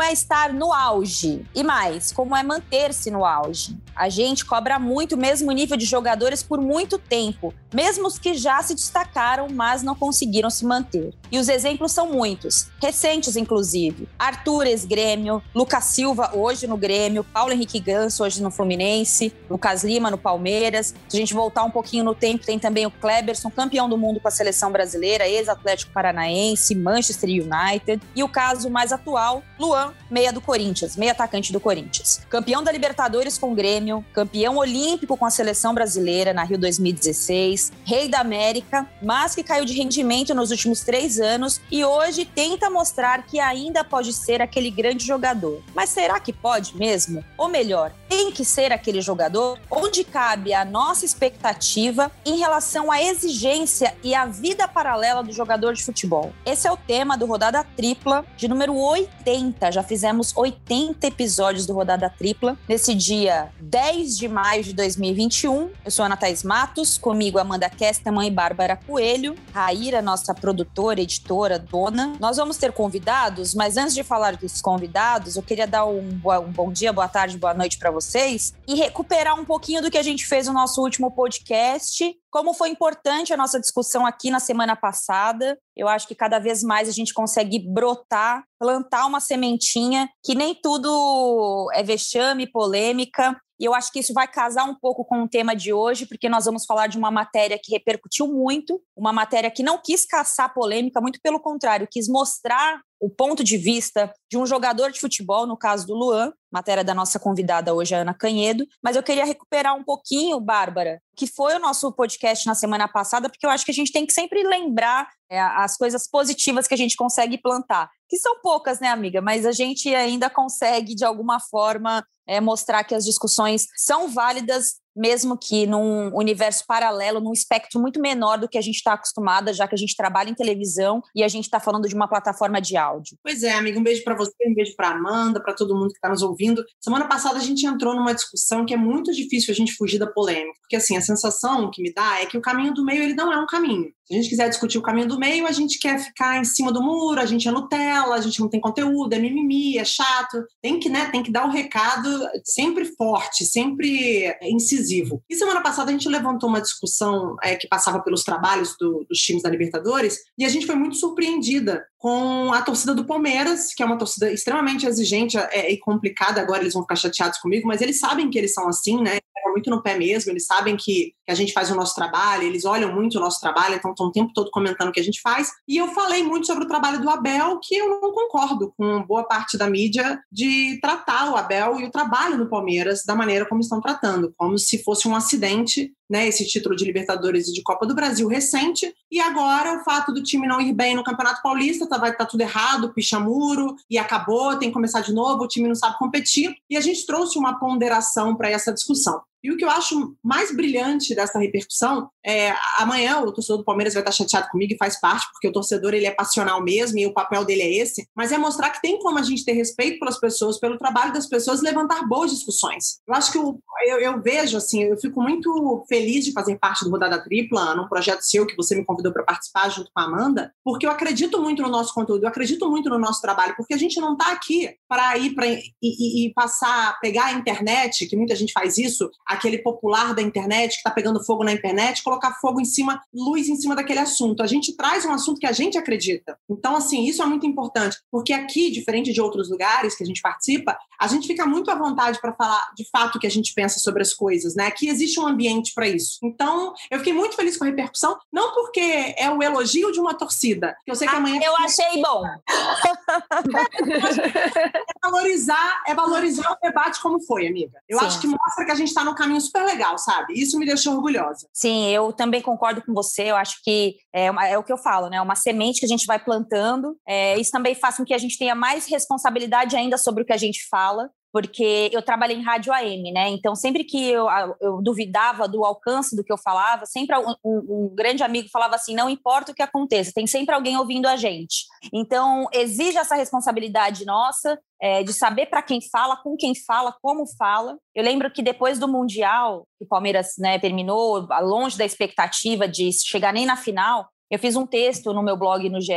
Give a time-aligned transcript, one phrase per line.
[0.00, 1.44] Como é estar no auge?
[1.54, 3.76] E mais, como é manter-se no auge?
[3.94, 8.32] A gente cobra muito o mesmo nível de jogadores por muito tempo, mesmo os que
[8.32, 11.12] já se destacaram, mas não conseguiram se manter.
[11.30, 14.08] E os exemplos são muitos, recentes inclusive.
[14.18, 20.10] Arthur ex-Grêmio, Lucas Silva hoje no Grêmio, Paulo Henrique Ganso hoje no Fluminense, Lucas Lima
[20.10, 20.94] no Palmeiras.
[21.10, 24.18] Se a gente voltar um pouquinho no tempo, tem também o Kleberson, campeão do mundo
[24.18, 28.02] com a seleção brasileira, ex-Atlético Paranaense, Manchester United.
[28.16, 32.20] E o caso mais atual, Luan, meia do Corinthians, meia atacante do Corinthians.
[32.28, 37.72] Campeão da Libertadores com o Grêmio, campeão olímpico com a seleção brasileira na Rio 2016,
[37.84, 42.70] rei da América, mas que caiu de rendimento nos últimos três anos e hoje tenta
[42.70, 45.62] mostrar que ainda pode ser aquele grande jogador.
[45.74, 47.24] Mas será que pode mesmo?
[47.36, 49.58] Ou melhor, tem que ser aquele jogador?
[49.70, 55.74] Onde cabe a nossa expectativa em relação à exigência e à vida paralela do jogador
[55.74, 56.32] de futebol?
[56.44, 59.72] Esse é o tema do Rodada Tripla de número 80.
[59.72, 65.70] Já fizemos 80 episódios do Rodada Tripla nesse dia 10 de maio de 2021.
[65.84, 71.58] Eu sou Ana Thaís Matos, comigo Amanda Kesterman e Bárbara Coelho, Raíra, nossa produtora, editora,
[71.58, 72.14] dona.
[72.18, 76.52] Nós vamos ter convidados, mas antes de falar dos convidados, eu queria dar um, um
[76.52, 80.02] bom dia, boa tarde, boa noite para vocês e recuperar um pouquinho do que a
[80.02, 84.76] gente fez no nosso último podcast como foi importante a nossa discussão aqui na semana
[84.76, 85.58] passada.
[85.76, 90.54] Eu acho que cada vez mais a gente consegue brotar, plantar uma sementinha, que nem
[90.54, 93.36] tudo é vexame, polêmica.
[93.58, 96.30] E eu acho que isso vai casar um pouco com o tema de hoje, porque
[96.30, 100.54] nós vamos falar de uma matéria que repercutiu muito, uma matéria que não quis caçar
[100.54, 105.46] polêmica, muito pelo contrário, quis mostrar o ponto de vista de um jogador de futebol,
[105.46, 108.66] no caso do Luan, matéria da nossa convidada hoje, Ana Canhedo.
[108.82, 113.30] Mas eu queria recuperar um pouquinho, Bárbara, que foi o nosso podcast na semana passada,
[113.30, 116.74] porque eu acho que a gente tem que sempre lembrar é, as coisas positivas que
[116.74, 117.88] a gente consegue plantar.
[118.08, 119.22] Que são poucas, né, amiga?
[119.22, 124.79] Mas a gente ainda consegue, de alguma forma, é, mostrar que as discussões são válidas
[124.96, 129.52] mesmo que num universo paralelo, num espectro muito menor do que a gente está acostumada,
[129.52, 132.60] já que a gente trabalha em televisão e a gente está falando de uma plataforma
[132.60, 133.16] de áudio.
[133.22, 135.96] Pois é, amiga, um beijo para você, um beijo para Amanda, para todo mundo que
[135.96, 136.64] está nos ouvindo.
[136.80, 140.06] Semana passada a gente entrou numa discussão que é muito difícil a gente fugir da
[140.06, 143.14] polêmica, porque assim, a sensação que me dá é que o caminho do meio ele
[143.14, 143.90] não é um caminho.
[144.10, 146.72] Se a gente quiser discutir o caminho do meio, a gente quer ficar em cima
[146.72, 150.44] do muro, a gente é Nutella, a gente não tem conteúdo, é mimimi, é chato.
[150.60, 152.08] Tem que, né, tem que dar o recado
[152.44, 155.22] sempre forte, sempre incisivo.
[155.30, 159.20] E semana passada a gente levantou uma discussão é, que passava pelos trabalhos do, dos
[159.20, 163.82] times da Libertadores e a gente foi muito surpreendida com a torcida do Palmeiras, que
[163.82, 166.40] é uma torcida extremamente exigente é, e complicada.
[166.40, 169.18] Agora eles vão ficar chateados comigo, mas eles sabem que eles são assim, né?
[169.50, 172.64] Muito no pé mesmo, eles sabem que, que, a gente faz o nosso trabalho, eles
[172.64, 175.20] olham muito o nosso trabalho, então estão o tempo todo comentando o que a gente
[175.20, 175.50] faz.
[175.66, 179.24] E eu falei muito sobre o trabalho do Abel, que eu não concordo com boa
[179.24, 183.60] parte da mídia de tratar o Abel e o trabalho do Palmeiras da maneira como
[183.60, 187.86] estão tratando, como se fosse um acidente né, esse título de Libertadores e de Copa
[187.86, 191.88] do Brasil recente, e agora o fato do time não ir bem no Campeonato Paulista,
[191.88, 195.44] tá, vai estar tá tudo errado, picha muro, e acabou, tem que começar de novo,
[195.44, 199.22] o time não sabe competir, e a gente trouxe uma ponderação para essa discussão.
[199.42, 203.94] E o que eu acho mais brilhante dessa repercussão é amanhã o torcedor do Palmeiras
[203.94, 207.06] vai estar chateado comigo e faz parte, porque o torcedor ele é passional mesmo e
[207.06, 209.98] o papel dele é esse, mas é mostrar que tem como a gente ter respeito
[209.98, 213.00] pelas pessoas, pelo trabalho das pessoas, levantar boas discussões.
[213.06, 216.84] Eu acho que eu, eu, eu vejo assim, eu fico muito feliz de fazer parte
[216.84, 220.04] do Rodada Tripla, num projeto seu que você me convidou para participar junto com a
[220.04, 223.74] Amanda, porque eu acredito muito no nosso conteúdo, eu acredito muito no nosso trabalho, porque
[223.74, 228.06] a gente não está aqui para ir para e, e, e passar, pegar a internet,
[228.06, 232.02] que muita gente faz isso aquele popular da internet que está pegando fogo na internet,
[232.02, 234.42] colocar fogo em cima, luz em cima daquele assunto.
[234.42, 236.36] A gente traz um assunto que a gente acredita.
[236.48, 240.20] Então, assim, isso é muito importante, porque aqui, diferente de outros lugares que a gente
[240.20, 243.54] participa, a gente fica muito à vontade para falar de fato o que a gente
[243.54, 244.66] pensa sobre as coisas, né?
[244.66, 246.18] Aqui existe um ambiente para isso.
[246.22, 250.14] Então, eu fiquei muito feliz com a repercussão, não porque é o elogio de uma
[250.14, 251.40] torcida, que eu sei que ah, amanhã.
[251.42, 252.22] Eu achei bom.
[253.10, 257.78] é valorizar, é valorizar o debate como foi, amiga.
[257.88, 258.06] Eu Sim.
[258.06, 260.34] acho que mostra que a gente está no caminho super legal, sabe?
[260.34, 261.48] Isso me deixou orgulhosa.
[261.52, 263.24] Sim, eu também concordo com você.
[263.24, 265.20] Eu acho que é, uma, é o que eu falo, né?
[265.20, 266.96] Uma semente que a gente vai plantando.
[267.06, 270.32] É, isso também faz com que a gente tenha mais responsabilidade ainda sobre o que
[270.32, 273.28] a gente fala porque eu trabalhei em rádio AM, né?
[273.28, 274.26] Então, sempre que eu,
[274.60, 278.94] eu duvidava do alcance do que eu falava, sempre um, um, grande amigo falava assim:
[278.94, 281.66] não importa o que aconteça, tem sempre alguém ouvindo a gente.
[281.92, 287.24] Então, exige essa responsabilidade nossa é, de saber para quem fala, com quem fala, como
[287.36, 287.78] fala.
[287.94, 292.90] Eu lembro que depois do Mundial, que o Palmeiras né, terminou longe da expectativa de
[292.92, 295.92] chegar nem na final, eu fiz um texto no meu blog no GE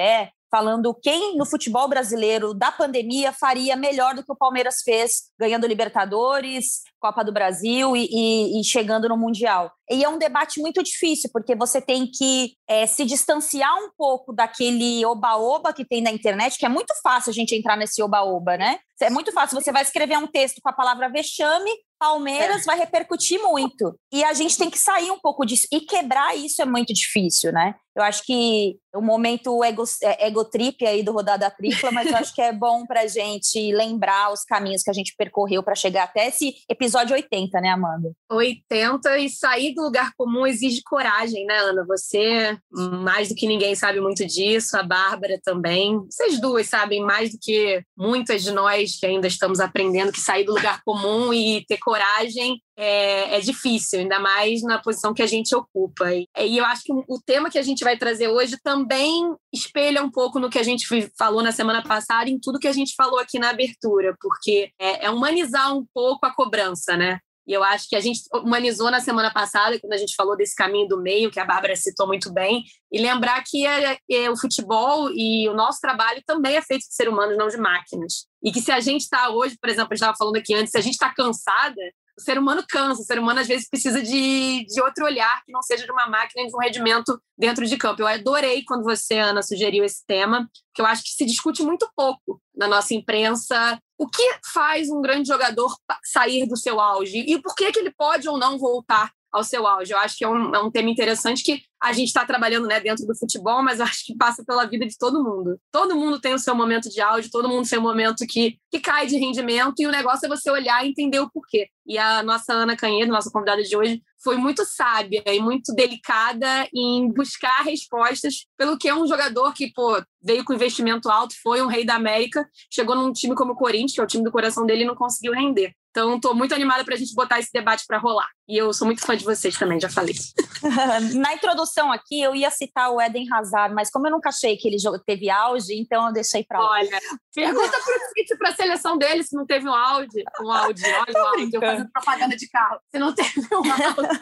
[0.54, 5.66] falando quem no futebol brasileiro da pandemia faria melhor do que o Palmeiras fez, ganhando
[5.66, 9.72] Libertadores, Copa do Brasil e, e, e chegando no Mundial.
[9.90, 14.32] E é um debate muito difícil, porque você tem que é, se distanciar um pouco
[14.32, 18.56] daquele oba-oba que tem na internet, que é muito fácil a gente entrar nesse oba-oba,
[18.56, 18.78] né?
[19.02, 19.60] É muito fácil.
[19.60, 22.66] Você vai escrever um texto com a palavra vexame, Palmeiras é.
[22.66, 23.98] vai repercutir muito.
[24.12, 25.68] E a gente tem que sair um pouco disso.
[25.72, 27.74] E quebrar isso é muito difícil, né?
[27.96, 32.18] Eu acho que o momento ego, é, ego trip aí do Rodada Tripla, mas eu
[32.18, 35.76] acho que é bom para a gente lembrar os caminhos que a gente percorreu para
[35.76, 38.12] chegar até esse episódio 80, né, Amanda?
[38.32, 41.86] 80 e sair do lugar comum exige coragem, né, Ana?
[41.88, 46.00] Você, mais do que ninguém, sabe muito disso, a Bárbara também.
[46.10, 50.44] Vocês duas sabem mais do que muitas de nós que ainda estamos aprendendo que sair
[50.44, 55.28] do lugar comum e ter coragem é, é, difícil, ainda mais na posição que a
[55.28, 56.14] gente ocupa.
[56.14, 60.04] E, e, eu acho que o tema que a gente vai trazer hoje também espelha
[60.04, 60.88] um pouco no que a gente
[61.18, 65.06] falou na semana passada, em tudo que a gente falou aqui na abertura, porque é,
[65.06, 67.20] é humanizar um pouco a cobrança, né?
[67.46, 70.56] E eu acho que a gente humanizou na semana passada, quando a gente falou desse
[70.56, 74.38] caminho do meio, que a Bárbara citou muito bem, e lembrar que é, é, o
[74.38, 78.28] futebol e o nosso trabalho também é feito de ser humanos, não de máquinas.
[78.42, 80.72] E que se a gente está hoje, por exemplo, a gente estava falando aqui antes,
[80.72, 81.82] se a gente está cansada,
[82.18, 85.52] o ser humano cansa, o ser humano às vezes precisa de, de outro olhar que
[85.52, 88.02] não seja de uma máquina de um rendimento dentro de campo.
[88.02, 91.90] Eu adorei quando você, Ana, sugeriu esse tema, que eu acho que se discute muito
[91.96, 93.80] pouco na nossa imprensa.
[93.98, 94.24] O que
[94.54, 98.38] faz um grande jogador sair do seu auge e por que, que ele pode ou
[98.38, 99.92] não voltar ao seu auge?
[99.92, 102.80] Eu acho que é um, é um tema interessante que a gente está trabalhando né,
[102.80, 105.60] dentro do futebol, mas acho que passa pela vida de todo mundo.
[105.70, 108.80] Todo mundo tem o seu momento de auge, todo mundo tem um momento que, que
[108.80, 111.68] cai de rendimento, e o negócio é você olhar e entender o porquê.
[111.86, 116.70] E a nossa Ana Canhedo, nossa convidada de hoje, foi muito sábia e muito delicada
[116.74, 121.62] em buscar respostas pelo que é um jogador que, pô, veio com investimento alto, foi
[121.62, 124.32] um rei da América, chegou num time como o Corinthians, que é o time do
[124.32, 125.74] coração dele, e não conseguiu render.
[125.94, 128.28] Então, estou muito animada para a gente botar esse debate para rolar.
[128.50, 130.16] E eu sou muito fã de vocês também, já falei.
[131.14, 134.68] Na introdução aqui, eu ia citar o Eden Hazard, mas como eu nunca achei que
[134.68, 136.72] ele teve auge, então eu deixei para lá.
[136.72, 137.00] Olha,
[137.32, 140.24] pergunta para o City, para a seleção dele, se não teve um auge.
[140.42, 142.80] Um auge, olha o áudio, eu fazendo propaganda de carro.
[142.90, 144.20] Se não teve um auge.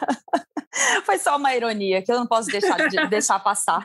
[1.04, 3.84] Foi só uma ironia que eu não posso deixar de deixar passar.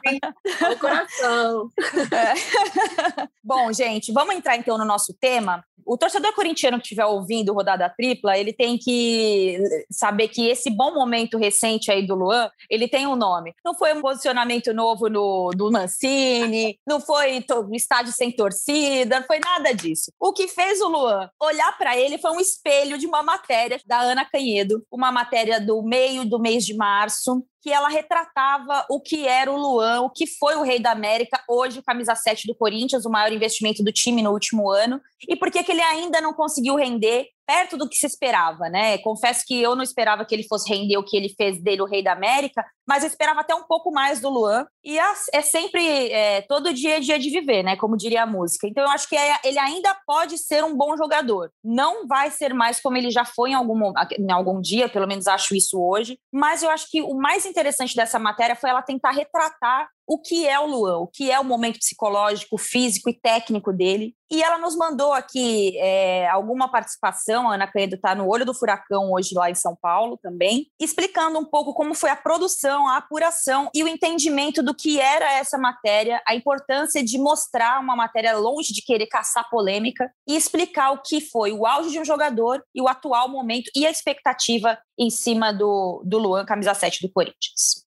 [0.72, 1.70] O coração.
[2.18, 3.28] É.
[3.44, 5.64] Bom, gente, vamos entrar então no nosso tema.
[5.88, 9.58] O torcedor corintiano que estiver ouvindo rodada tripla, ele tem que
[9.90, 13.54] saber que esse bom momento recente aí do Luan, ele tem um nome.
[13.64, 17.42] Não foi um posicionamento novo no, do Mancini, não foi
[17.72, 20.12] estádio sem torcida, não foi nada disso.
[20.20, 24.02] O que fez o Luan olhar para ele foi um espelho de uma matéria da
[24.02, 29.28] Ana Canhedo, uma matéria do meio do mês de março, que ela retratava o que
[29.28, 32.56] era o Luan, o que foi o Rei da América, hoje o camisa 7 do
[32.56, 36.34] Corinthians, o maior investimento do time no último ano, e por que ele ainda não
[36.34, 38.98] conseguiu render perto do que se esperava, né?
[38.98, 41.86] Confesso que eu não esperava que ele fosse render o que ele fez dele, o
[41.86, 44.68] Rei da América, mas eu esperava até um pouco mais do Luan.
[44.84, 47.78] E é sempre, é, todo dia é dia de viver, né?
[47.78, 48.68] Como diria a música.
[48.68, 51.50] Então eu acho que é, ele ainda pode ser um bom jogador.
[51.64, 55.26] Não vai ser mais como ele já foi em algum, em algum dia, pelo menos
[55.26, 56.20] acho isso hoje.
[56.32, 60.48] Mas eu acho que o mais interessante dessa matéria foi ela tentar retratar o que
[60.48, 64.16] é o Luan, o que é o momento psicológico, físico e técnico dele.
[64.32, 68.54] E ela nos mandou aqui é, alguma participação, a Ana Caedo está no Olho do
[68.54, 72.98] Furacão hoje lá em São Paulo também, explicando um pouco como foi a produção, a
[72.98, 78.36] apuração e o entendimento do que era essa matéria, a importância de mostrar uma matéria
[78.38, 82.62] longe de querer caçar polêmica e explicar o que foi o auge de um jogador
[82.76, 87.14] e o atual momento e a expectativa em cima do, do Luan, camisa 7 do
[87.14, 87.86] Corinthians.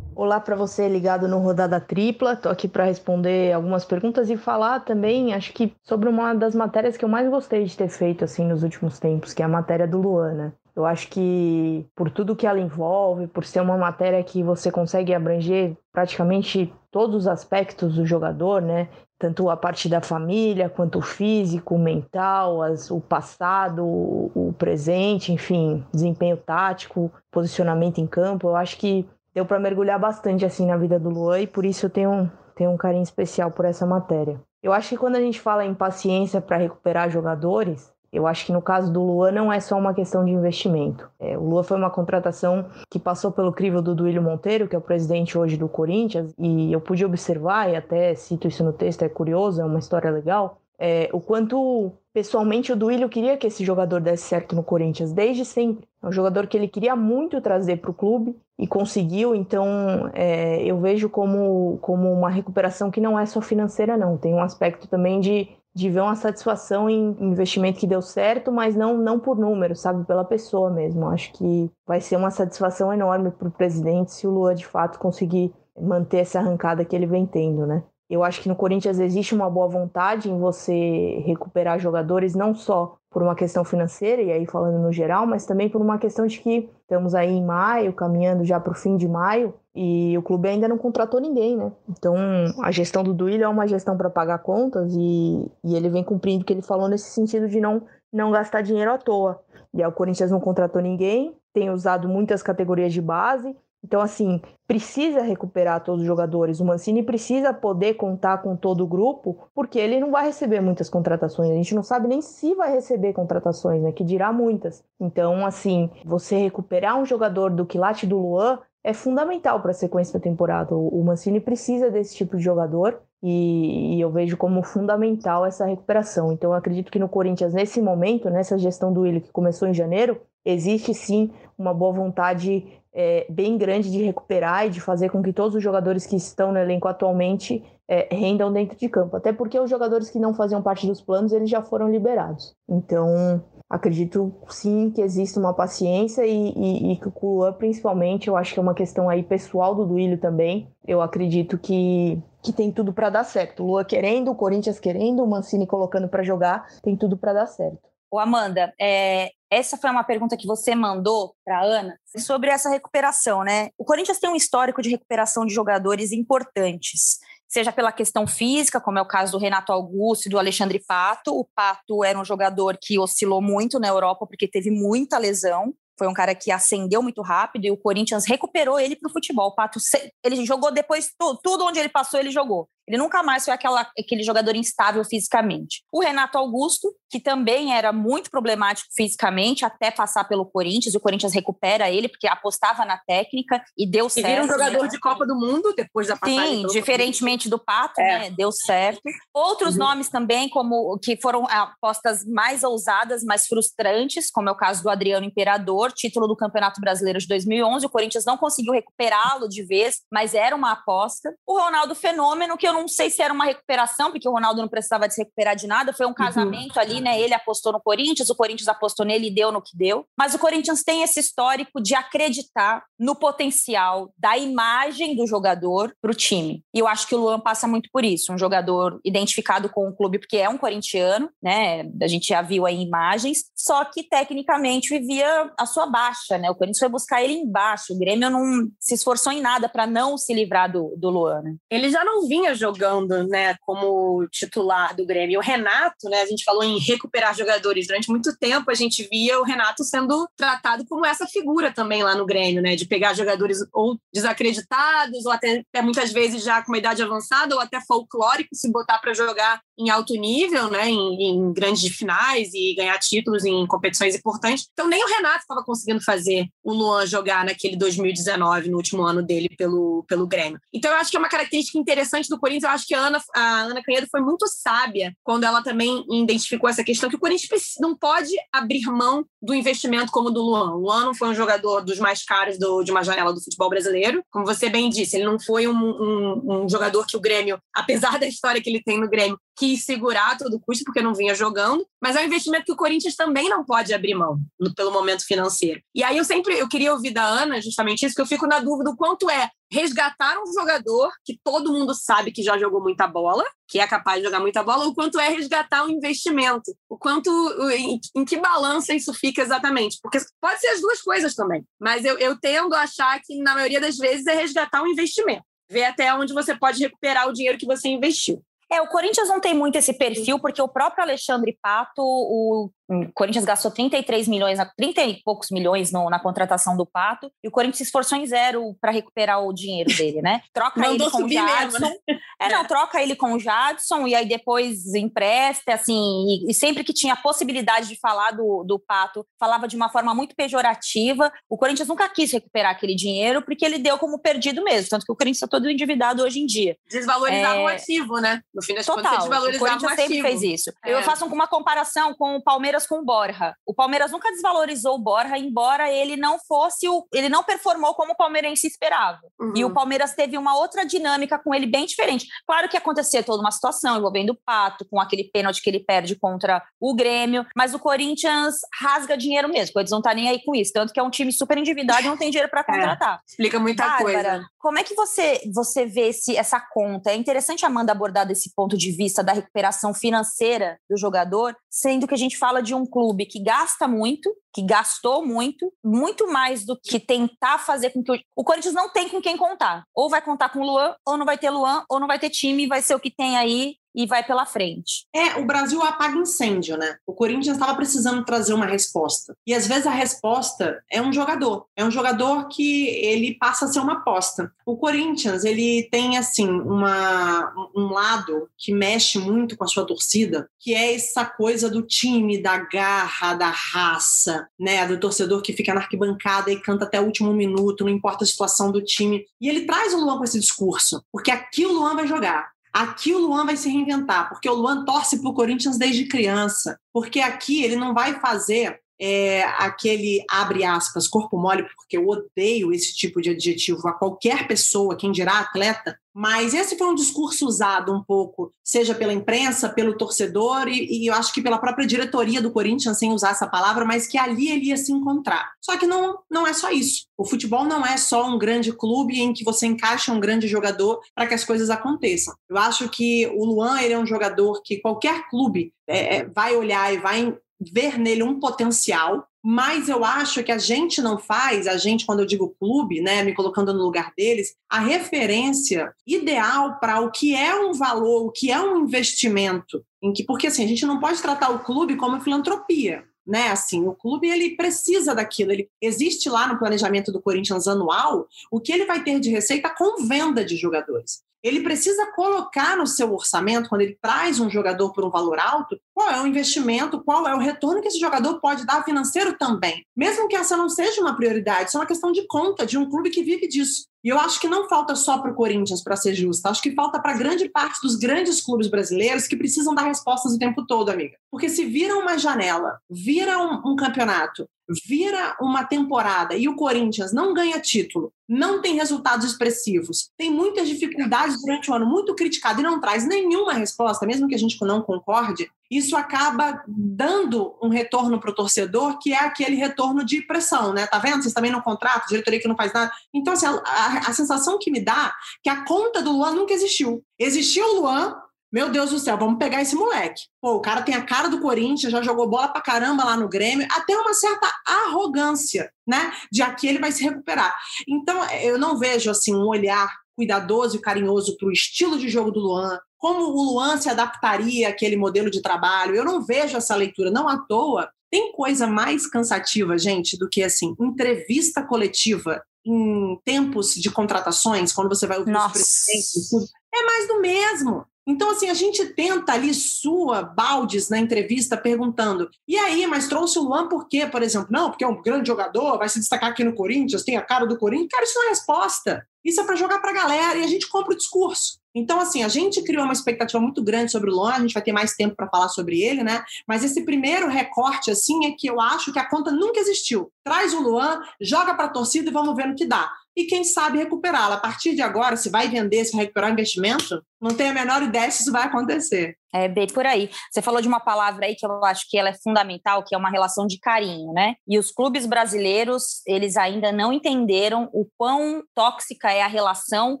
[0.18, 2.32] Olá para você ligado no Rodada Tripla.
[2.32, 6.96] Estou aqui para responder algumas perguntas e falar também, acho que sobre uma das matérias
[6.96, 9.86] que eu mais gostei de ter feito assim nos últimos tempos, que é a matéria
[9.86, 10.52] do Luan, né?
[10.74, 15.12] Eu acho que por tudo que ela envolve, por ser uma matéria que você consegue
[15.12, 18.88] abranger praticamente todos os aspectos do jogador, né?
[19.18, 24.52] Tanto a parte da família, quanto o físico, o mental, as, o passado, o, o
[24.54, 28.48] presente, enfim, desempenho tático, posicionamento em campo.
[28.48, 31.84] Eu acho que deu para mergulhar bastante assim na vida do Luan e por isso
[31.84, 34.40] eu tenho, tenho um carinho especial por essa matéria.
[34.62, 38.52] Eu acho que quando a gente fala em paciência para recuperar jogadores, eu acho que
[38.52, 41.06] no caso do Luan não é só uma questão de investimento.
[41.20, 44.78] É, o Luan foi uma contratação que passou pelo crivo do Duílio Monteiro, que é
[44.78, 49.02] o presidente hoje do Corinthians, e eu pude observar, e até cito isso no texto,
[49.02, 53.62] é curioso, é uma história legal, é, o quanto pessoalmente o Duílio queria que esse
[53.62, 55.86] jogador desse certo no Corinthians desde sempre.
[56.02, 59.34] É um jogador que ele queria muito trazer para o clube e conseguiu.
[59.34, 64.16] Então é, eu vejo como, como uma recuperação que não é só financeira, não.
[64.16, 68.74] Tem um aspecto também de, de ver uma satisfação em investimento que deu certo, mas
[68.74, 70.04] não, não por número, sabe?
[70.04, 71.06] Pela pessoa mesmo.
[71.08, 74.98] Acho que vai ser uma satisfação enorme para o presidente se o Lua de fato
[74.98, 77.82] conseguir manter essa arrancada que ele vem tendo, né?
[78.08, 82.96] Eu acho que no Corinthians existe uma boa vontade em você recuperar jogadores, não só
[83.16, 86.38] por uma questão financeira, e aí falando no geral, mas também por uma questão de
[86.38, 90.46] que estamos aí em maio, caminhando já para o fim de maio, e o clube
[90.50, 91.72] ainda não contratou ninguém, né?
[91.88, 92.14] Então
[92.62, 96.42] a gestão do Duílio é uma gestão para pagar contas e, e ele vem cumprindo
[96.42, 97.80] o que ele falou nesse sentido de não,
[98.12, 99.40] não gastar dinheiro à toa.
[99.72, 104.40] E aí o Corinthians não contratou ninguém, tem usado muitas categorias de base, então, assim,
[104.66, 106.58] precisa recuperar todos os jogadores.
[106.58, 110.90] O Mancini precisa poder contar com todo o grupo, porque ele não vai receber muitas
[110.90, 111.52] contratações.
[111.52, 113.92] A gente não sabe nem se vai receber contratações, né?
[113.92, 114.82] Que dirá muitas.
[114.98, 120.18] Então, assim, você recuperar um jogador do quilate do Luan é fundamental para a sequência
[120.18, 120.74] da temporada.
[120.74, 126.32] O Mancini precisa desse tipo de jogador e, e, eu vejo como fundamental essa recuperação.
[126.32, 129.74] Então, eu acredito que no Corinthians, nesse momento, nessa gestão do Willi que começou em
[129.74, 132.64] janeiro, existe sim uma boa vontade
[132.96, 136.50] é, bem grande de recuperar e de fazer com que todos os jogadores que estão
[136.50, 139.16] no elenco atualmente é, rendam dentro de campo.
[139.16, 142.56] Até porque os jogadores que não faziam parte dos planos, eles já foram liberados.
[142.66, 148.36] Então, acredito sim que existe uma paciência e, e, e que o Luan, principalmente, eu
[148.36, 150.66] acho que é uma questão aí pessoal do Duílio também.
[150.88, 153.62] Eu acredito que, que tem tudo para dar certo.
[153.62, 157.86] Lua querendo, o Corinthians querendo, o Mancini colocando para jogar, tem tudo para dar certo.
[158.10, 163.44] O Amanda, é, essa foi uma pergunta que você mandou para Ana sobre essa recuperação,
[163.44, 163.70] né?
[163.78, 168.98] O Corinthians tem um histórico de recuperação de jogadores importantes, seja pela questão física, como
[168.98, 171.32] é o caso do Renato Augusto e do Alexandre Pato.
[171.32, 175.72] O Pato era um jogador que oscilou muito na Europa porque teve muita lesão.
[175.98, 179.48] Foi um cara que ascendeu muito rápido e o Corinthians recuperou ele para o futebol.
[179.48, 179.78] O Pato,
[180.22, 182.68] ele jogou depois tudo, tudo onde ele passou, ele jogou.
[182.86, 185.82] Ele nunca mais foi aquela, aquele jogador instável fisicamente.
[185.92, 191.32] O Renato Augusto, que também era muito problemático fisicamente, até passar pelo Corinthians, o Corinthians
[191.32, 194.26] recupera ele, porque apostava na técnica e deu certo.
[194.26, 194.88] E vira um jogador né?
[194.88, 196.62] de Copa do Mundo depois da passagem.
[196.62, 198.18] Sim, diferentemente do Pato, é.
[198.18, 198.30] né?
[198.30, 199.00] Deu certo.
[199.34, 199.80] Outros uhum.
[199.80, 204.90] nomes também, como que foram apostas mais ousadas, mais frustrantes, como é o caso do
[204.90, 207.86] Adriano Imperador, título do Campeonato Brasileiro de 2011.
[207.86, 211.34] O Corinthians não conseguiu recuperá-lo de vez, mas era uma aposta.
[211.46, 214.68] O Ronaldo Fenômeno, que eu não sei se era uma recuperação, porque o Ronaldo não
[214.68, 216.14] precisava se recuperar de nada, foi um uhum.
[216.14, 216.82] casamento uhum.
[216.82, 217.20] ali, né?
[217.20, 220.06] Ele apostou no Corinthians, o Corinthians apostou nele e deu no que deu.
[220.16, 226.10] Mas o Corinthians tem esse histórico de acreditar no potencial da imagem do jogador para
[226.10, 226.62] o time.
[226.74, 229.96] E eu acho que o Luan passa muito por isso, um jogador identificado com o
[229.96, 231.88] clube porque é um corintiano, né?
[232.00, 236.50] A gente já viu aí imagens, só que tecnicamente vivia a sua baixa, né?
[236.50, 237.92] O Corinthians foi buscar ele embaixo.
[237.92, 241.42] O Grêmio não se esforçou em nada para não se livrar do, do Luan.
[241.42, 241.56] Né?
[241.70, 245.38] Ele já não vinha jogando jogando né, como titular do Grêmio.
[245.38, 249.38] O Renato, né, a gente falou em recuperar jogadores durante muito tempo, a gente via
[249.40, 253.58] o Renato sendo tratado como essa figura também lá no Grêmio, né, de pegar jogadores
[253.72, 258.60] ou desacreditados, ou até, até muitas vezes já com uma idade avançada, ou até folclóricos,
[258.60, 263.44] se botar para jogar em alto nível, né, em, em, grandes finais e ganhar títulos
[263.44, 264.68] em competições importantes.
[264.72, 269.22] Então, nem o Renato estava conseguindo fazer o Luan jogar naquele 2019, no último ano
[269.22, 270.58] dele pelo, pelo Grêmio.
[270.72, 272.64] Então, eu acho que é uma característica interessante do Corinthians.
[272.64, 276.68] Eu acho que a Ana, a Ana Canhedo foi muito sábia quando ela também identificou
[276.68, 280.74] essa questão que o Corinthians não pode abrir mão do investimento como o do Luan.
[280.74, 283.68] O Luan não foi um jogador dos mais caros do, de uma janela do futebol
[283.68, 284.22] brasileiro.
[284.30, 288.18] Como você bem disse, ele não foi um, um, um jogador que o Grêmio, apesar
[288.18, 291.86] da história que ele tem no Grêmio, quis segurar todo custo porque não vinha jogando,
[292.00, 295.24] mas é um investimento que o Corinthians também não pode abrir mão no, pelo momento
[295.24, 295.80] financeiro.
[295.94, 298.60] E aí eu sempre eu queria ouvir da Ana justamente isso, que eu fico na
[298.60, 303.06] dúvida o quanto é resgatar um jogador que todo mundo sabe que já jogou muita
[303.06, 306.96] bola, que é capaz de jogar muita bola, o quanto é resgatar um investimento, o
[306.96, 307.30] quanto
[307.72, 312.04] em, em que balança isso fica exatamente, porque pode ser as duas coisas também, mas
[312.04, 315.84] eu, eu tendo a achar que na maioria das vezes é resgatar um investimento ver
[315.84, 318.42] até onde você pode recuperar o dinheiro que você investiu.
[318.70, 323.12] É, o Corinthians não tem muito esse perfil, porque o próprio Alexandre Pato, o, O
[323.12, 327.50] Corinthians gastou 33 milhões, 30 e poucos milhões no, na contratação do Pato, e o
[327.50, 330.40] Corinthians se esforçou em zero para recuperar o dinheiro dele, né?
[330.54, 331.78] Troca ele com o Jadson.
[331.78, 332.18] Mesmo, né?
[332.40, 336.84] É, não, troca ele com o Jadson e aí depois empresta, assim, e, e, sempre
[336.84, 341.32] que tinha a possibilidade de falar do, do Pato, falava de uma forma muito pejorativa.
[341.48, 345.12] O Corinthians nunca quis recuperar aquele dinheiro porque ele deu como perdido mesmo, tanto que
[345.12, 346.76] o Corinthians está todo endividado hoje em dia.
[346.88, 347.60] Desvalorizar é...
[347.60, 348.42] o ativo, né?
[348.54, 350.72] No fim das Total, contas, desvalorizar o Corinthians o sempre fez isso.
[350.84, 350.92] É.
[350.92, 353.54] Eu faço uma comparação com o Palmeiras com o Borja.
[353.64, 357.06] O Palmeiras nunca desvalorizou o Borja, embora ele não fosse o.
[357.14, 359.20] ele não performou como o palmeirense esperava.
[359.40, 359.52] Uhum.
[359.54, 362.26] E o Palmeiras teve uma outra dinâmica com ele bem diferente.
[362.44, 366.16] Claro que acontecia toda uma situação envolvendo o Pato, com aquele pênalti que ele perde
[366.16, 369.78] contra o Grêmio, mas o Corinthians rasga dinheiro mesmo.
[369.80, 370.72] Eles não tá nem aí com isso.
[370.72, 373.14] Tanto que é um time super endividado e não tem dinheiro para é, contratar.
[373.14, 374.46] É, explica muita Bárbara, coisa.
[374.58, 377.10] Como é que você, você vê esse, essa conta?
[377.10, 382.14] É interessante, Amanda, abordar desse ponto de vista da recuperação financeira do jogador, sendo que
[382.14, 386.78] a gente fala de um clube que gasta muito, que gastou muito, muito mais do
[386.78, 389.84] que tentar fazer com que o, o Corinthians não tem com quem contar.
[389.94, 392.30] Ou vai contar com o Luan, ou não vai ter Luan, ou não vai ter
[392.30, 395.06] time, vai ser o que tem aí e vai pela frente.
[395.14, 396.98] É, o Brasil apaga incêndio, né?
[397.06, 399.34] O Corinthians estava precisando trazer uma resposta.
[399.46, 401.66] E às vezes a resposta é um jogador.
[401.74, 404.52] É um jogador que ele passa a ser uma aposta.
[404.66, 410.48] O Corinthians, ele tem assim uma um lado que mexe muito com a sua torcida,
[410.60, 415.72] que é essa coisa do time, da garra, da raça, né, do torcedor que fica
[415.72, 419.24] na arquibancada e canta até o último minuto, não importa a situação do time.
[419.40, 422.55] E ele traz o Luan com esse discurso, porque aqui o Luan vai jogar.
[422.76, 426.78] Aqui o Luan vai se reinventar, porque o Luan torce para o Corinthians desde criança.
[426.92, 432.72] Porque aqui ele não vai fazer é, aquele abre aspas, corpo mole, porque eu odeio
[432.72, 437.46] esse tipo de adjetivo a qualquer pessoa, quem dirá atleta, mas esse foi um discurso
[437.46, 441.86] usado um pouco, seja pela imprensa, pelo torcedor, e, e, eu acho que pela própria
[441.86, 445.52] diretoria do Corinthians, sem usar essa palavra, mas que ali ele ia se encontrar.
[445.60, 447.04] Só que não, não é só isso.
[447.18, 451.00] O futebol não é só um grande clube em que você encaixa um grande jogador
[451.14, 452.34] para que as coisas aconteçam.
[452.48, 456.56] Eu acho que o Luan ele é um jogador que qualquer clube é, é vai
[456.56, 461.66] olhar e vai ver nele um potencial, mas eu acho que a gente não faz,
[461.66, 466.78] a gente, quando eu digo clube, né, me colocando no lugar deles, a referência ideal
[466.80, 470.64] para o que é um valor, o que é um investimento, em que, porque assim,
[470.64, 473.48] a gente não pode tratar o clube como filantropia né?
[473.48, 475.50] Assim, o clube ele precisa daquilo.
[475.50, 479.68] Ele existe lá no planejamento do Corinthians anual o que ele vai ter de receita
[479.68, 484.92] com venda de jogadores ele precisa colocar no seu orçamento, quando ele traz um jogador
[484.92, 488.40] por um valor alto, qual é o investimento, qual é o retorno que esse jogador
[488.40, 489.84] pode dar financeiro também.
[489.96, 492.88] Mesmo que essa não seja uma prioridade, isso é uma questão de conta de um
[492.88, 493.86] clube que vive disso.
[494.06, 496.70] E eu acho que não falta só para o Corinthians, para ser justa, acho que
[496.70, 500.90] falta para grande parte dos grandes clubes brasileiros que precisam dar respostas o tempo todo,
[500.90, 501.16] amiga.
[501.28, 504.48] Porque se vira uma janela, vira um, um campeonato,
[504.86, 510.68] vira uma temporada e o Corinthians não ganha título, não tem resultados expressivos, tem muitas
[510.68, 514.56] dificuldades durante o ano, muito criticado e não traz nenhuma resposta, mesmo que a gente
[514.60, 520.22] não concorde, isso acaba dando um retorno para o torcedor, que é aquele retorno de
[520.22, 520.86] pressão, né?
[520.86, 521.22] Tá vendo?
[521.22, 522.92] Vocês também não contratam, diretoria que não faz nada.
[523.12, 526.32] Então, assim, a, a, a sensação que me dá é que a conta do Luan
[526.32, 527.02] nunca existiu.
[527.18, 528.14] Existiu o Luan,
[528.52, 530.22] meu Deus do céu, vamos pegar esse moleque.
[530.40, 533.28] Pô, o cara tem a cara do Corinthians, já jogou bola pra caramba lá no
[533.28, 536.12] Grêmio, até uma certa arrogância, né?
[536.30, 537.54] De aqui ele vai se recuperar.
[537.88, 542.32] Então, eu não vejo assim um olhar cuidadoso e carinhoso para o estilo de jogo
[542.32, 545.94] do Luan, como o Luan se adaptaria àquele modelo de trabalho.
[545.94, 547.88] Eu não vejo essa leitura, não à toa.
[548.10, 554.88] Tem coisa mais cansativa, gente, do que assim, entrevista coletiva em tempos de contratações, quando
[554.88, 555.46] você vai ouvir Nossa.
[555.46, 557.86] os presidentes, tudo, é mais do mesmo.
[558.08, 563.38] Então, assim, a gente tenta ali sua baldes na entrevista perguntando: e aí, mas trouxe
[563.38, 564.48] o Luan por quê, por exemplo?
[564.50, 567.46] Não, porque é um grande jogador, vai se destacar aqui no Corinthians, tem a cara
[567.46, 567.90] do Corinthians.
[567.90, 569.06] Cara, isso não é resposta.
[569.26, 571.58] Isso é para jogar para a galera e a gente compra o discurso.
[571.74, 574.62] Então, assim, a gente criou uma expectativa muito grande sobre o Luan, a gente vai
[574.62, 576.24] ter mais tempo para falar sobre ele, né?
[576.46, 580.10] Mas esse primeiro recorte, assim, é que eu acho que a conta nunca existiu.
[580.24, 582.88] Traz o Luan, joga para a torcida e vamos ver no que dá.
[583.16, 584.36] E quem sabe recuperá-la.
[584.36, 587.54] A partir de agora, se vai vender, se vai recuperar o investimento, não tenho a
[587.54, 589.16] menor ideia se isso vai acontecer.
[589.34, 590.10] É bem por aí.
[590.30, 592.98] Você falou de uma palavra aí que eu acho que ela é fundamental, que é
[592.98, 594.34] uma relação de carinho, né?
[594.48, 600.00] E os clubes brasileiros, eles ainda não entenderam o quão tóxica é a relação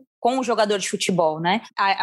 [0.18, 1.60] com o jogador de futebol, né?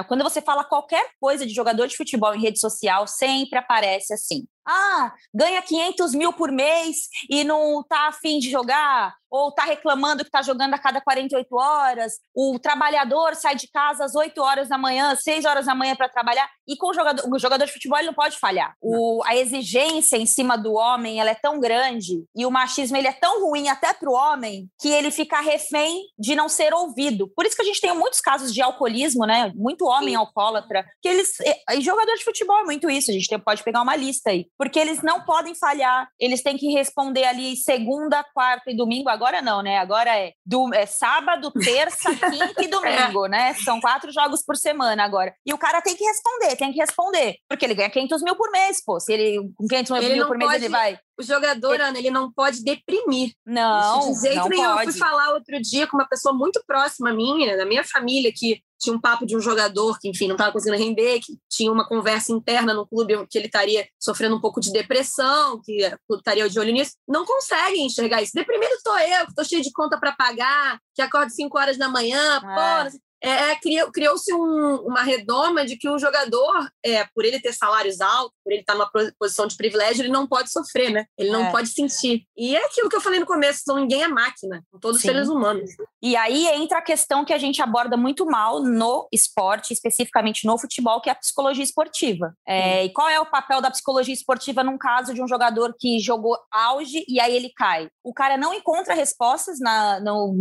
[0.08, 4.46] Quando você fala qualquer coisa de jogador de futebol em rede social, sempre aparece assim.
[4.66, 10.24] Ah, ganha 500 mil por mês e não tá afim de jogar, ou tá reclamando
[10.24, 12.14] que tá jogando a cada 48 horas.
[12.34, 16.10] O trabalhador sai de casa às 8 horas da manhã, 6 horas da manhã para
[16.10, 16.50] trabalhar.
[16.68, 18.74] E com o jogador, o jogador de futebol ele não pode falhar.
[18.82, 23.08] O, a exigência em cima do homem ela é tão grande e o machismo ele
[23.08, 27.32] é tão ruim até para o homem que ele fica refém de não ser ouvido.
[27.36, 29.52] Por isso que a gente tem muitos casos de alcoolismo, né?
[29.56, 30.16] Muito homem Sim.
[30.16, 31.34] alcoólatra, que eles
[31.72, 33.12] e jogador de futebol é muito isso.
[33.12, 36.08] A gente tem, pode pegar uma lista aí, porque eles não podem falhar.
[36.20, 39.10] Eles têm que responder ali segunda, quarta e domingo.
[39.10, 39.78] Agora não, né?
[39.78, 43.54] Agora é, do, é sábado, terça, quinta e domingo, né?
[43.56, 45.34] São quatro jogos por semana agora.
[45.46, 47.38] E o cara tem que responder, tem que responder.
[47.50, 49.00] Porque ele ganha 500 mil por mês, pô.
[49.00, 50.98] Se ele com 500 ele mil por mês ele vai.
[51.20, 51.84] O jogador, ele...
[51.84, 53.34] Ana, ele não pode deprimir.
[53.46, 54.12] Não.
[54.14, 54.74] De jeito não nenhum.
[54.74, 54.88] Pode.
[54.88, 58.62] Eu fui falar outro dia com uma pessoa muito próxima minha, da minha família, que
[58.84, 61.88] tinha um papo de um jogador que, enfim, não estava conseguindo render, que tinha uma
[61.88, 66.20] conversa interna no clube que ele estaria sofrendo um pouco de depressão, que o clube
[66.20, 66.92] estaria de olho nisso.
[67.08, 68.34] Não conseguem enxergar isso.
[68.36, 71.88] Deprimido estou eu, que estou cheio de conta para pagar, que acordo 5 horas da
[71.88, 72.40] manhã, é.
[72.42, 73.56] pô, é, é
[73.92, 78.52] criou-se um, uma redoma de que o jogador, é, por ele ter salários altos, por
[78.52, 81.06] ele estar numa posição de privilégio, ele não pode sofrer, né?
[81.18, 81.52] Ele não é.
[81.52, 82.26] pode sentir.
[82.38, 85.08] E é aquilo que eu falei no começo, então ninguém é máquina, são todos Sim.
[85.08, 85.70] seres humanos.
[86.02, 90.58] E aí entra a questão que a gente aborda muito mal no esporte, especificamente no
[90.58, 92.34] futebol, que é a psicologia esportiva.
[92.46, 96.00] É, e qual é o papel da psicologia esportiva num caso de um jogador que
[96.00, 97.88] jogou auge e aí ele cai?
[98.04, 100.36] O cara não encontra respostas na, no,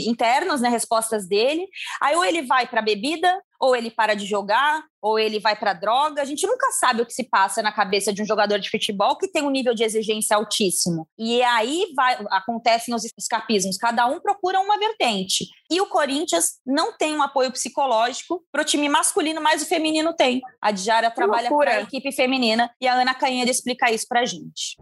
[0.00, 1.66] internas, né, respostas dele.
[2.00, 5.72] Aí ou ele vai para bebida, ou ele para de jogar, ou ele vai para
[5.72, 6.20] droga.
[6.20, 9.16] A gente nunca sabe o que se passa na cabeça de um jogador de futebol
[9.16, 11.08] que tem um nível de exigência altíssimo.
[11.18, 13.76] E aí vai, acontecem os escapismos.
[13.76, 15.46] Cada um procura uma vertente.
[15.70, 20.14] E o Corinthians não tem um apoio psicológico para o time masculino, mas o feminino
[20.14, 20.40] tem.
[20.60, 24.76] A Diária trabalha com a equipe feminina e a Ana Canheira explica isso para gente.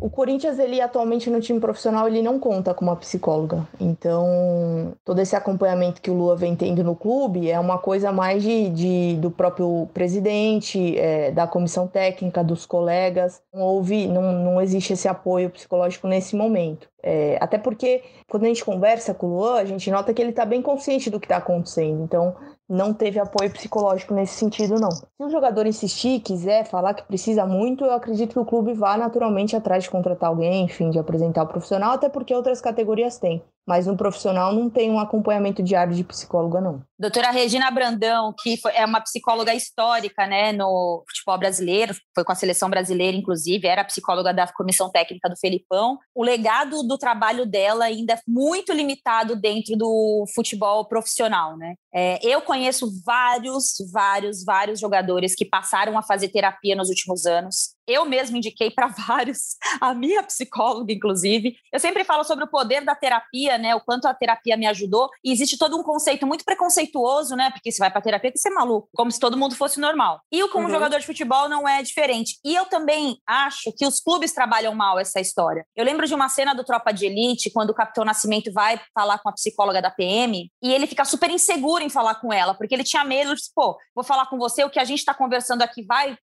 [0.00, 3.68] O Corinthians, ele atualmente no time profissional, ele não conta com uma psicóloga.
[3.78, 8.42] Então, todo esse acompanhamento que o Lua vem tendo no clube é uma coisa mais
[8.42, 13.42] de, de do próprio presidente, é, da comissão técnica, dos colegas.
[13.52, 16.88] Não houve, não, não existe esse apoio psicológico nesse momento.
[17.02, 20.30] É, até porque, quando a gente conversa com o Luan, a gente nota que ele
[20.30, 22.02] está bem consciente do que está acontecendo.
[22.02, 22.34] Então,
[22.70, 24.92] não teve apoio psicológico nesse sentido, não.
[24.92, 28.96] Se o jogador insistir, quiser falar que precisa muito, eu acredito que o clube vá
[28.96, 33.42] naturalmente atrás de contratar alguém, enfim, de apresentar o profissional, até porque outras categorias têm
[33.70, 36.82] mas um profissional não tem um acompanhamento diário de psicóloga, não.
[36.98, 42.34] Doutora Regina Brandão, que é uma psicóloga histórica né, no futebol brasileiro, foi com a
[42.34, 45.98] seleção brasileira, inclusive, era psicóloga da comissão técnica do Felipão.
[46.12, 51.56] O legado do trabalho dela ainda é muito limitado dentro do futebol profissional.
[51.56, 51.74] Né?
[51.94, 52.59] É, eu conheço
[53.04, 58.70] vários, vários, vários jogadores que passaram a fazer terapia nos últimos anos eu mesmo indiquei
[58.70, 61.56] para vários, a minha psicóloga, inclusive.
[61.72, 63.74] Eu sempre falo sobre o poder da terapia, né?
[63.74, 65.08] O quanto a terapia me ajudou.
[65.24, 67.50] E existe todo um conceito muito preconceituoso, né?
[67.50, 70.20] Porque você vai para terapia que você é maluco, como se todo mundo fosse normal.
[70.30, 70.70] E o como uhum.
[70.70, 72.38] jogador de futebol não é diferente.
[72.44, 75.66] E eu também acho que os clubes trabalham mal essa história.
[75.74, 79.18] Eu lembro de uma cena do Tropa de Elite, quando o Capitão Nascimento vai falar
[79.18, 82.74] com a psicóloga da PM, e ele fica super inseguro em falar com ela, porque
[82.74, 85.62] ele tinha medo de, pô, vou falar com você, o que a gente está conversando
[85.62, 86.16] aqui vai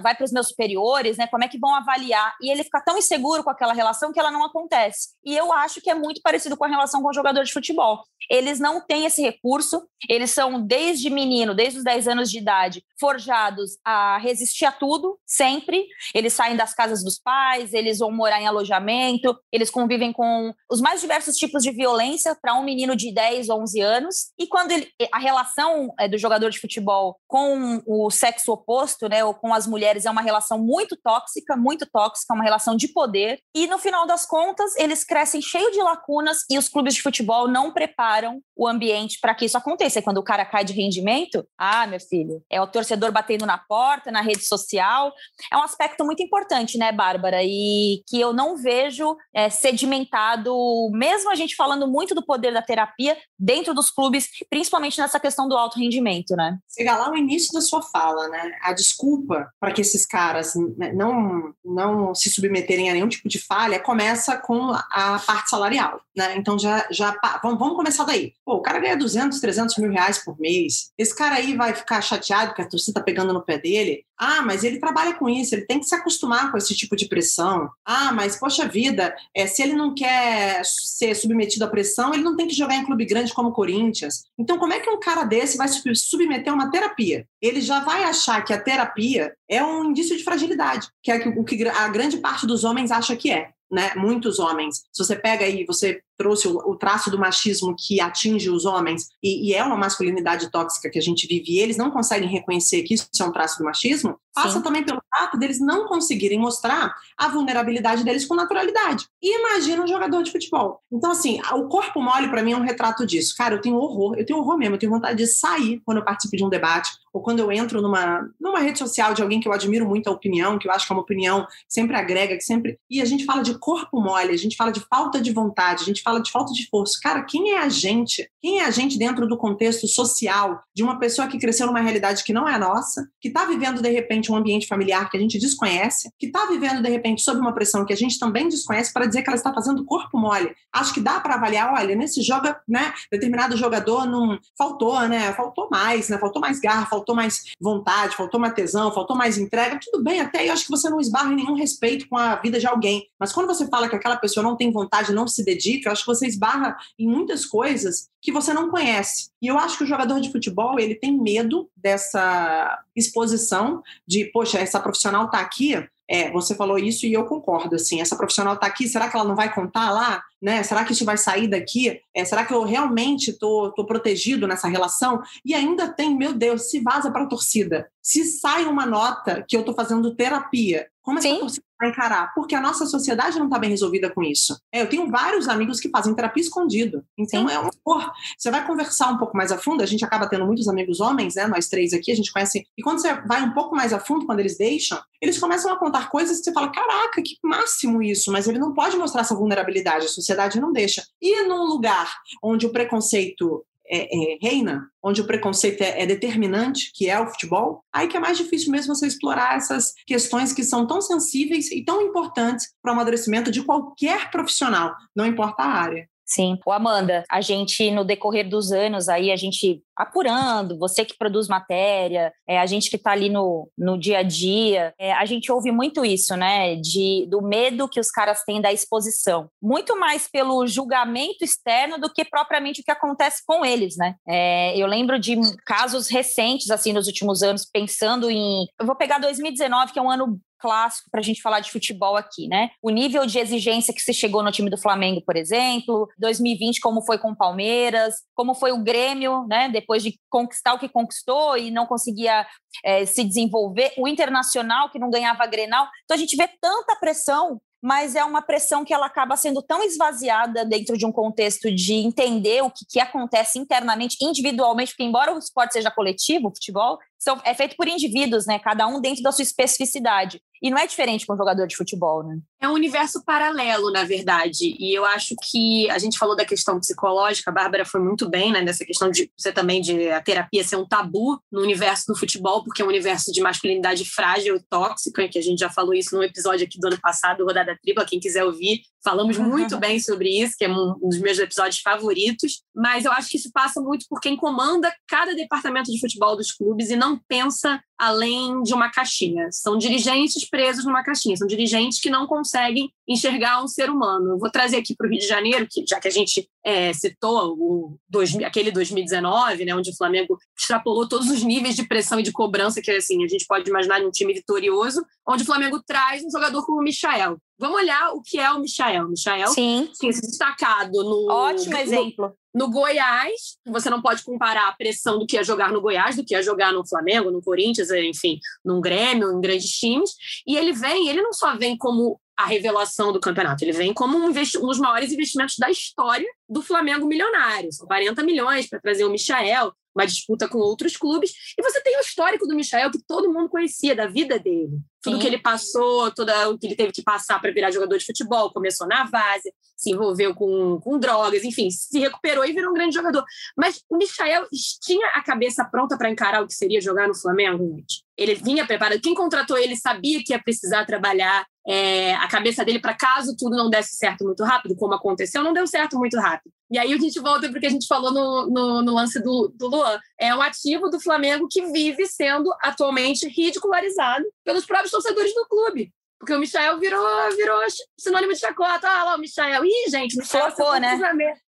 [0.00, 1.26] vai para os meus superiores, né?
[1.26, 2.34] Como é que vão avaliar?
[2.40, 5.10] E ele fica tão inseguro com aquela relação que ela não acontece.
[5.24, 8.02] E eu acho que é muito parecido com a relação com o jogador de futebol.
[8.30, 12.84] Eles não têm esse recurso, eles são desde menino, desde os 10 anos de idade,
[12.98, 15.84] forjados a resistir a tudo, sempre.
[16.14, 20.80] Eles saem das casas dos pais, eles vão morar em alojamento, eles convivem com os
[20.80, 24.32] mais diversos tipos de violência para um menino de 10, 11 anos.
[24.38, 29.24] E quando ele, a relação é, do jogador de futebol com o sexo oposto, né,
[29.24, 33.40] ou com as mulheres é uma relação muito tóxica, muito tóxica, uma relação de poder.
[33.52, 37.48] E no final das contas, eles crescem cheio de lacunas e os clubes de futebol
[37.48, 39.98] não preparam o ambiente para que isso aconteça.
[39.98, 43.58] E quando o cara cai de rendimento, ah, meu filho, é o torcedor batendo na
[43.58, 45.12] porta, na rede social.
[45.52, 47.42] É um aspecto muito importante, né, Bárbara?
[47.42, 50.54] E que eu não vejo é, sedimentado,
[50.92, 55.48] mesmo a gente falando muito do poder da terapia dentro dos clubes, principalmente nessa questão
[55.48, 56.56] do alto rendimento, né?
[56.72, 58.52] Chega lá no início da sua fala, né?
[58.62, 63.28] A desculpa desculpa para que esses caras né, não, não se submeterem a nenhum tipo
[63.28, 66.36] de falha começa com a parte salarial, né?
[66.36, 68.34] Então já, já vamos, vamos começar daí.
[68.44, 70.90] Pô, o cara ganha 200, 300 mil reais por mês.
[70.98, 74.04] Esse cara aí vai ficar chateado que a torcida tá pegando no pé dele.
[74.24, 77.08] Ah, mas ele trabalha com isso, ele tem que se acostumar com esse tipo de
[77.08, 77.68] pressão.
[77.84, 82.36] Ah, mas poxa vida, é, se ele não quer ser submetido à pressão, ele não
[82.36, 84.22] tem que jogar em clube grande como o Corinthians.
[84.38, 87.26] Então, como é que um cara desse vai submeter a uma terapia?
[87.40, 91.42] Ele já vai achar que a terapia é um indício de fragilidade, que é o
[91.42, 93.50] que a grande parte dos homens acha que é.
[93.68, 93.90] Né?
[93.96, 94.84] Muitos homens.
[94.92, 99.08] Se você pega aí, você trouxe o, o, traço do machismo que atinge os homens
[99.22, 102.82] e, e, é uma masculinidade tóxica que a gente vive e eles não conseguem reconhecer
[102.82, 104.62] que isso é um traço do machismo, passa Sim.
[104.62, 109.06] também pelo fato deles não conseguirem mostrar a vulnerabilidade deles com naturalidade.
[109.22, 110.80] E imagina um jogador de futebol.
[110.90, 113.34] Então, assim, o corpo mole para mim é um retrato disso.
[113.36, 116.04] Cara, eu tenho horror, eu tenho horror mesmo, eu tenho vontade de sair quando eu
[116.04, 119.46] participo de um debate ou quando eu entro numa, numa rede social de alguém que
[119.46, 122.36] eu admiro muito a opinião, que eu acho que é uma opinião que sempre agrega,
[122.36, 122.78] que sempre.
[122.88, 125.86] E a gente fala de corpo mole, a gente fala de falta de vontade, a
[125.86, 126.98] gente fala de falta de força.
[127.02, 128.28] Cara, quem é a gente?
[128.40, 132.24] Quem é a gente dentro do contexto social de uma pessoa que cresceu numa realidade
[132.24, 135.20] que não é a nossa, que está vivendo, de repente, um ambiente familiar que a
[135.20, 138.92] gente desconhece, que está vivendo, de repente, sob uma pressão que a gente também desconhece,
[138.92, 140.54] para dizer que ela está fazendo corpo mole?
[140.72, 145.32] Acho que dá para avaliar, olha, nesse joga, né, determinado jogador não faltou, né?
[145.32, 146.18] Faltou mais, né?
[146.18, 149.78] Faltou mais garra, faltou mais vontade, faltou mais tesão, faltou mais entrega.
[149.82, 152.58] Tudo bem, até eu acho que você não esbarra em nenhum respeito com a vida
[152.58, 153.06] de alguém.
[153.18, 156.04] Mas quando você fala que aquela pessoa não tem vontade, não se dedica, eu acho
[156.04, 159.30] que você esbarra em muitas coisas que você não conhece.
[159.40, 164.58] E eu acho que o jogador de futebol, ele tem medo dessa exposição de, poxa,
[164.58, 165.76] essa profissional está aqui,
[166.08, 169.26] é, você falou isso e eu concordo, assim, essa profissional está aqui, será que ela
[169.26, 170.22] não vai contar lá?
[170.42, 170.62] Né?
[170.62, 172.00] Será que isso vai sair daqui?
[172.14, 175.22] É, será que eu realmente estou tô, tô protegido nessa relação?
[175.42, 177.88] E ainda tem, meu Deus, se vaza para a torcida.
[178.02, 181.38] Se sai uma nota que eu estou fazendo terapia, como essa Sim.
[181.38, 182.32] torcida vai encarar?
[182.34, 184.56] Porque a nossa sociedade não está bem resolvida com isso.
[184.72, 187.04] É, eu tenho vários amigos que fazem terapia escondido.
[187.18, 187.54] Então Sim.
[187.54, 188.12] é um horror.
[188.38, 191.34] Você vai conversar um pouco mais a fundo, a gente acaba tendo muitos amigos homens,
[191.34, 191.46] né?
[191.46, 192.64] Nós três aqui, a gente conhece.
[192.78, 195.78] E quando você vai um pouco mais a fundo, quando eles deixam, eles começam a
[195.78, 199.34] contar coisas que você fala: caraca, que máximo isso, mas ele não pode mostrar essa
[199.34, 201.04] vulnerabilidade, a sociedade não deixa.
[201.20, 206.90] E num lugar onde o preconceito é, é, reina, onde o preconceito é, é, determinante,
[206.94, 210.64] que é o futebol, aí que é mais difícil mesmo você explorar essas questões que
[210.64, 215.70] são tão sensíveis e tão importantes para o amadurecimento de qualquer profissional, não importa a
[215.70, 216.08] área.
[216.24, 216.58] Sim.
[216.64, 221.48] O Amanda, a gente, no decorrer dos anos, aí, a gente apurando, você que produz
[221.48, 225.50] matéria, é, a gente que está ali no, no dia a dia, é, a gente
[225.50, 226.76] ouve muito isso, né?
[226.76, 229.48] De, do medo que os caras têm da exposição.
[229.60, 234.14] Muito mais pelo julgamento externo do que propriamente o que acontece com eles, né?
[234.28, 238.66] É, eu lembro de casos recentes, assim, nos últimos anos, pensando em.
[238.78, 242.16] Eu vou pegar 2019, que é um ano clássico para a gente falar de futebol
[242.16, 242.70] aqui, né?
[242.80, 247.02] O nível de exigência que se chegou no time do Flamengo, por exemplo, 2020 como
[247.02, 249.68] foi com o Palmeiras, como foi o Grêmio, né?
[249.68, 252.46] Depois de conquistar o que conquistou e não conseguia
[252.84, 257.60] é, se desenvolver, o Internacional que não ganhava Grenal, então a gente vê tanta pressão
[257.82, 261.94] mas é uma pressão que ela acaba sendo tão esvaziada dentro de um contexto de
[261.94, 266.96] entender o que, que acontece internamente, individualmente, porque embora o esporte seja coletivo, o futebol,
[267.18, 268.60] são, é feito por indivíduos, né?
[268.60, 270.40] Cada um dentro da sua especificidade.
[270.62, 272.38] E não é diferente com um jogador de futebol, né?
[272.60, 274.76] É um universo paralelo, na verdade.
[274.78, 278.52] E eu acho que a gente falou da questão psicológica, a Bárbara foi muito bem,
[278.52, 278.62] né?
[278.62, 282.62] Nessa questão de você também de a terapia ser um tabu no universo do futebol,
[282.62, 286.14] porque é um universo de masculinidade frágil e tóxica, que a gente já falou isso
[286.14, 288.06] no episódio aqui do ano passado, Rodada Tripla.
[288.06, 292.62] Quem quiser ouvir, falamos muito bem sobre isso, que é um dos meus episódios favoritos.
[292.74, 296.52] Mas eu acho que isso passa muito por quem comanda cada departamento de futebol dos
[296.52, 299.46] clubes e não pensa além de uma caixinha.
[299.52, 304.30] São dirigentes presos numa caixinha, são dirigentes que não conseguem enxergar um ser humano.
[304.30, 306.92] Eu vou trazer aqui para o Rio de Janeiro, que, já que a gente é,
[306.92, 312.18] citou o dois, aquele 2019, né, onde o Flamengo extrapolou todos os níveis de pressão
[312.18, 315.46] e de cobrança que assim, a gente pode imaginar em um time vitorioso, onde o
[315.46, 317.38] Flamengo traz um jogador como o Michael.
[317.62, 319.08] Vamos olhar o que é o Michael.
[319.08, 319.88] Michael Sim.
[320.00, 321.30] tem se destacado no.
[321.30, 322.36] Ótimo exemplo.
[322.52, 326.24] No Goiás, você não pode comparar a pressão do que é jogar no Goiás, do
[326.24, 330.10] que é jogar no Flamengo, no Corinthians, enfim, num Grêmio, em grandes times.
[330.44, 333.62] E ele vem, ele não só vem como a revelação do campeonato.
[333.62, 334.32] Ele vem como um, um,
[334.66, 337.72] dos maiores investimentos da história do Flamengo milionário.
[337.72, 341.32] São 40 milhões para trazer o Michael, uma disputa com outros clubes.
[341.58, 344.78] E você tem o histórico do Michael, que todo mundo conhecia, da vida dele.
[345.02, 345.20] Tudo Sim.
[345.20, 348.52] que ele passou, tudo o que ele teve que passar para virar jogador de futebol.
[348.52, 352.94] Começou na base, se envolveu com, com drogas, enfim, se recuperou e virou um grande
[352.94, 353.24] jogador.
[353.56, 354.46] Mas o Michael
[354.80, 358.04] tinha a cabeça pronta para encarar o que seria jogar no Flamengo, gente.
[358.16, 359.00] Ele vinha preparado.
[359.00, 363.56] Quem contratou ele sabia que ia precisar trabalhar é, a cabeça dele para caso tudo
[363.56, 366.52] não desse certo muito rápido, como aconteceu, não deu certo muito rápido.
[366.72, 369.22] E aí a gente volta para o que a gente falou no, no, no, lance
[369.22, 370.00] do, do Luan.
[370.18, 375.92] É um ativo do Flamengo que vive sendo atualmente ridicularizado pelos próprios torcedores do clube.
[376.18, 377.60] Porque o Michael virou, virou
[377.98, 378.88] sinônimo de chacota.
[378.88, 379.66] Ah lá, o Michael.
[379.66, 380.98] Ih, gente, o Michael flopou, né?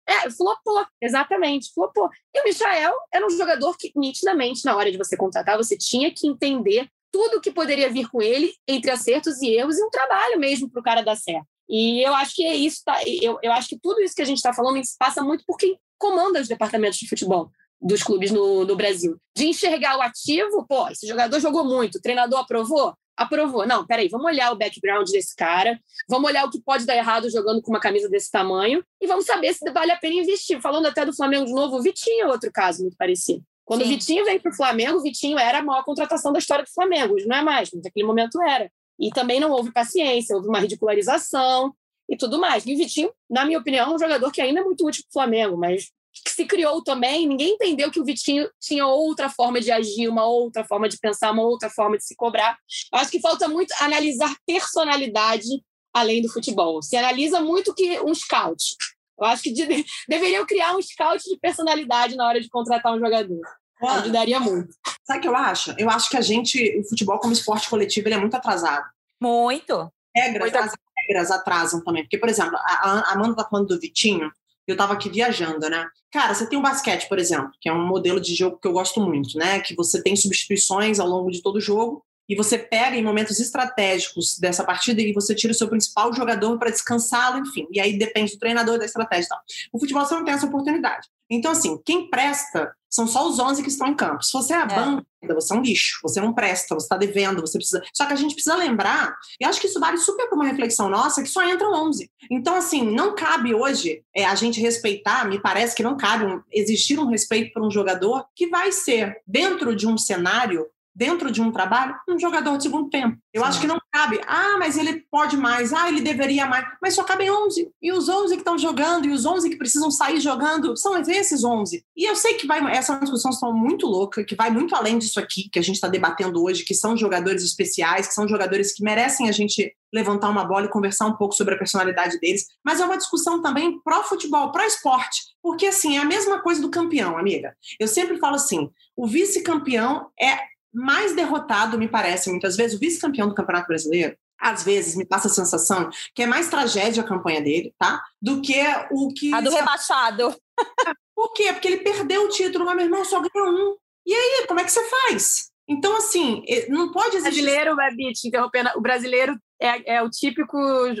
[0.06, 2.08] É, flopou, exatamente, flopou.
[2.32, 6.14] E o Michael era um jogador que, nitidamente, na hora de você contratar, você tinha
[6.14, 9.90] que entender tudo o que poderia vir com ele entre acertos e erros e um
[9.90, 11.57] trabalho mesmo para o cara dar certo.
[11.68, 12.98] E eu acho que é isso, tá?
[13.04, 15.78] eu, eu acho que tudo isso que a gente está falando passa muito por quem
[15.98, 17.50] comanda os departamentos de futebol
[17.80, 19.16] dos clubes no, no Brasil.
[19.36, 22.94] De enxergar o ativo, pô, esse jogador jogou muito, o treinador aprovou?
[23.16, 23.66] Aprovou.
[23.66, 25.78] Não, peraí, vamos olhar o background desse cara,
[26.08, 29.26] vamos olhar o que pode dar errado jogando com uma camisa desse tamanho e vamos
[29.26, 30.60] saber se vale a pena investir.
[30.60, 33.42] Falando até do Flamengo de novo, o Vitinho é outro caso muito parecido.
[33.64, 33.86] Quando Sim.
[33.86, 36.70] o Vitinho veio para o Flamengo, o Vitinho era a maior contratação da história do
[36.70, 37.14] Flamengo.
[37.14, 38.70] Hoje não é mais, mas naquele momento era.
[38.98, 41.74] E também não houve paciência, houve uma ridicularização
[42.08, 42.66] e tudo mais.
[42.66, 45.10] E o Vitinho, na minha opinião, é um jogador que ainda é muito útil para
[45.10, 45.90] o Flamengo, mas
[46.24, 50.26] que se criou também, ninguém entendeu que o Vitinho tinha outra forma de agir, uma
[50.26, 52.56] outra forma de pensar, uma outra forma de se cobrar.
[52.92, 55.46] Acho que falta muito analisar personalidade
[55.92, 56.82] além do futebol.
[56.82, 58.76] Se analisa muito que um scout.
[59.18, 59.66] Eu acho que de,
[60.08, 63.40] deveriam criar um scout de personalidade na hora de contratar um jogador.
[63.82, 64.74] Ah, Ajudaria muito.
[65.04, 65.74] Sabe o que eu acho?
[65.78, 68.84] Eu acho que a gente, o futebol como esporte coletivo, ele é muito atrasado.
[69.20, 69.90] Muito.
[70.14, 70.56] Regras, muito.
[70.58, 70.72] as
[71.08, 72.02] regras atrasam também.
[72.02, 74.30] Porque, por exemplo, a Amanda está falando do Vitinho,
[74.66, 75.88] eu estava aqui viajando, né?
[76.12, 78.72] Cara, você tem o basquete, por exemplo, que é um modelo de jogo que eu
[78.72, 79.60] gosto muito, né?
[79.60, 83.40] Que você tem substituições ao longo de todo o jogo e você pega em momentos
[83.40, 87.66] estratégicos dessa partida e você tira o seu principal jogador para descansá-lo, enfim.
[87.72, 89.40] E aí depende do treinador da estratégia e tal.
[89.72, 91.08] O futebol você não tem essa oportunidade.
[91.30, 94.22] Então, assim, quem presta são só os 11 que estão em campo.
[94.22, 94.66] Se você é a é.
[94.66, 97.82] banda, você é um lixo, você não presta, você está devendo, você precisa.
[97.92, 100.88] Só que a gente precisa lembrar, e acho que isso vale super para uma reflexão
[100.88, 102.10] nossa, que só entram 11.
[102.30, 106.40] Então, assim, não cabe hoje é, a gente respeitar, me parece que não cabe um,
[106.50, 110.66] existir um respeito por um jogador que vai ser, dentro de um cenário
[110.98, 113.16] dentro de um trabalho, um jogador de segundo tempo.
[113.32, 113.48] Eu Sim.
[113.48, 114.20] acho que não cabe.
[114.26, 115.72] Ah, mas ele pode mais.
[115.72, 116.66] Ah, ele deveria mais.
[116.82, 117.70] Mas só cabem 11.
[117.80, 121.44] E os 11 que estão jogando e os 11 que precisam sair jogando são esses
[121.44, 121.84] 11.
[121.96, 125.20] E eu sei que vai essa discussão está muito louca, que vai muito além disso
[125.20, 128.82] aqui que a gente está debatendo hoje, que são jogadores especiais, que são jogadores que
[128.82, 132.80] merecem a gente levantar uma bola e conversar um pouco sobre a personalidade deles, mas
[132.80, 136.70] é uma discussão também pró futebol, pró esporte, porque assim, é a mesma coisa do
[136.70, 137.56] campeão, amiga.
[137.80, 140.36] Eu sempre falo assim, o vice-campeão é
[140.78, 145.26] mais derrotado, me parece, muitas vezes, o vice-campeão do Campeonato Brasileiro, às vezes me passa
[145.26, 148.00] a sensação que é mais tragédia a campanha dele, tá?
[148.22, 148.62] Do que
[148.92, 149.34] o que.
[149.34, 150.34] A do rebaixado.
[151.14, 151.52] Por quê?
[151.52, 153.76] Porque ele perdeu o título, mas meu irmão só ganhou um.
[154.06, 155.50] E aí, como é que você faz?
[155.68, 157.40] Então, assim, não pode existir.
[157.40, 160.56] O brasileiro, Babi, te interrompendo, o brasileiro é, é, o típico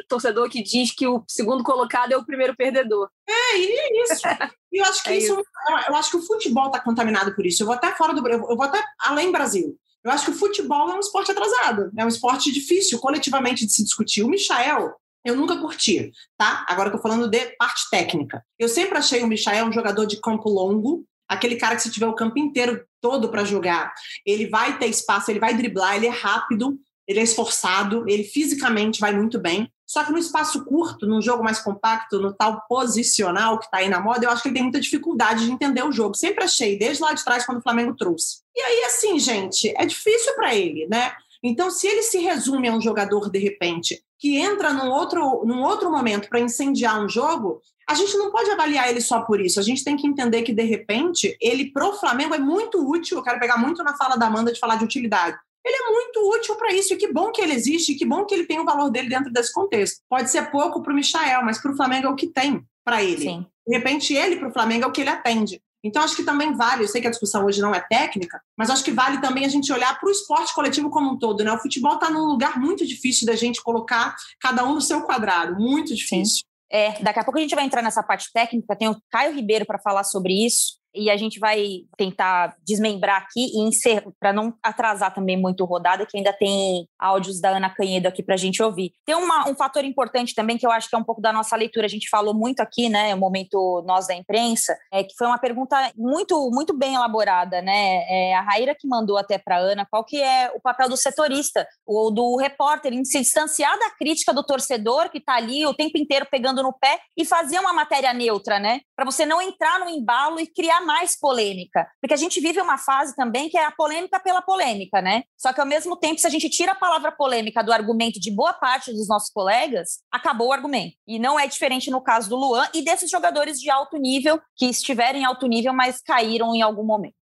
[0.08, 3.08] torcedor que diz que o segundo colocado é o primeiro perdedor.
[3.28, 4.26] É, e é isso.
[4.72, 5.44] E eu acho que é isso, isso,
[5.88, 7.62] eu acho que o futebol está contaminado por isso.
[7.62, 9.78] Eu vou até fora do eu vou até além Brasil.
[10.04, 13.72] Eu acho que o futebol é um esporte atrasado, é um esporte difícil coletivamente de
[13.72, 14.22] se discutir.
[14.22, 14.94] O Michael,
[15.24, 16.64] eu nunca curti, tá?
[16.68, 18.44] Agora eu tô falando de parte técnica.
[18.58, 22.06] Eu sempre achei o Michael um jogador de campo longo, aquele cara que se tiver
[22.06, 23.92] o campo inteiro todo para jogar,
[24.24, 29.00] ele vai ter espaço, ele vai driblar, ele é rápido, ele é esforçado, ele fisicamente
[29.00, 29.72] vai muito bem.
[29.86, 33.88] Só que no espaço curto, num jogo mais compacto, no tal posicional que está aí
[33.88, 36.14] na moda, eu acho que ele tem muita dificuldade de entender o jogo.
[36.14, 38.42] Sempre achei, desde lá de trás, quando o Flamengo trouxe.
[38.54, 41.12] E aí, assim, gente, é difícil para ele, né?
[41.42, 45.62] Então, se ele se resume a um jogador, de repente, que entra num outro, num
[45.62, 49.58] outro momento para incendiar um jogo, a gente não pode avaliar ele só por isso.
[49.58, 53.16] A gente tem que entender que, de repente, ele, pro Flamengo, é muito útil.
[53.16, 55.38] Eu quero pegar muito na fala da Amanda de falar de utilidade
[55.68, 56.94] ele é muito útil para isso.
[56.94, 59.08] E que bom que ele existe, e que bom que ele tem o valor dele
[59.08, 60.00] dentro desse contexto.
[60.08, 63.02] Pode ser pouco para o Michael, mas para o Flamengo é o que tem para
[63.02, 63.22] ele.
[63.22, 63.46] Sim.
[63.66, 65.60] De repente, ele para o Flamengo é o que ele atende.
[65.84, 68.68] Então, acho que também vale, eu sei que a discussão hoje não é técnica, mas
[68.68, 71.44] acho que vale também a gente olhar para o esporte coletivo como um todo.
[71.44, 71.52] Né?
[71.52, 75.54] O futebol está num lugar muito difícil da gente colocar cada um no seu quadrado,
[75.60, 76.38] muito difícil.
[76.38, 76.42] Sim.
[76.70, 79.64] É, daqui a pouco a gente vai entrar nessa parte técnica, tem o Caio Ribeiro
[79.64, 85.14] para falar sobre isso e a gente vai tentar desmembrar aqui e para não atrasar
[85.14, 88.92] também muito rodada, que ainda tem áudios da Ana Canhedo aqui para a gente ouvir.
[89.04, 91.56] Tem uma, um fator importante também que eu acho que é um pouco da nossa
[91.56, 95.26] leitura, a gente falou muito aqui, né, o momento nós da imprensa, é que foi
[95.26, 98.04] uma pergunta muito muito bem elaborada, né?
[98.08, 101.66] É a Raíra que mandou até para Ana qual que é o papel do setorista
[101.86, 105.98] ou do repórter em se distanciar da crítica do torcedor que está ali o tempo
[105.98, 108.80] inteiro pegando no pé e fazer uma matéria neutra, né?
[108.96, 112.78] Para você não entrar no embalo e criar mais polêmica, porque a gente vive uma
[112.78, 115.22] fase também que é a polêmica pela polêmica, né?
[115.36, 118.30] Só que ao mesmo tempo, se a gente tira a palavra polêmica do argumento de
[118.30, 120.94] boa parte dos nossos colegas, acabou o argumento.
[121.06, 124.66] E não é diferente no caso do Luan e desses jogadores de alto nível que
[124.66, 127.14] estiverem em alto nível, mas caíram em algum momento.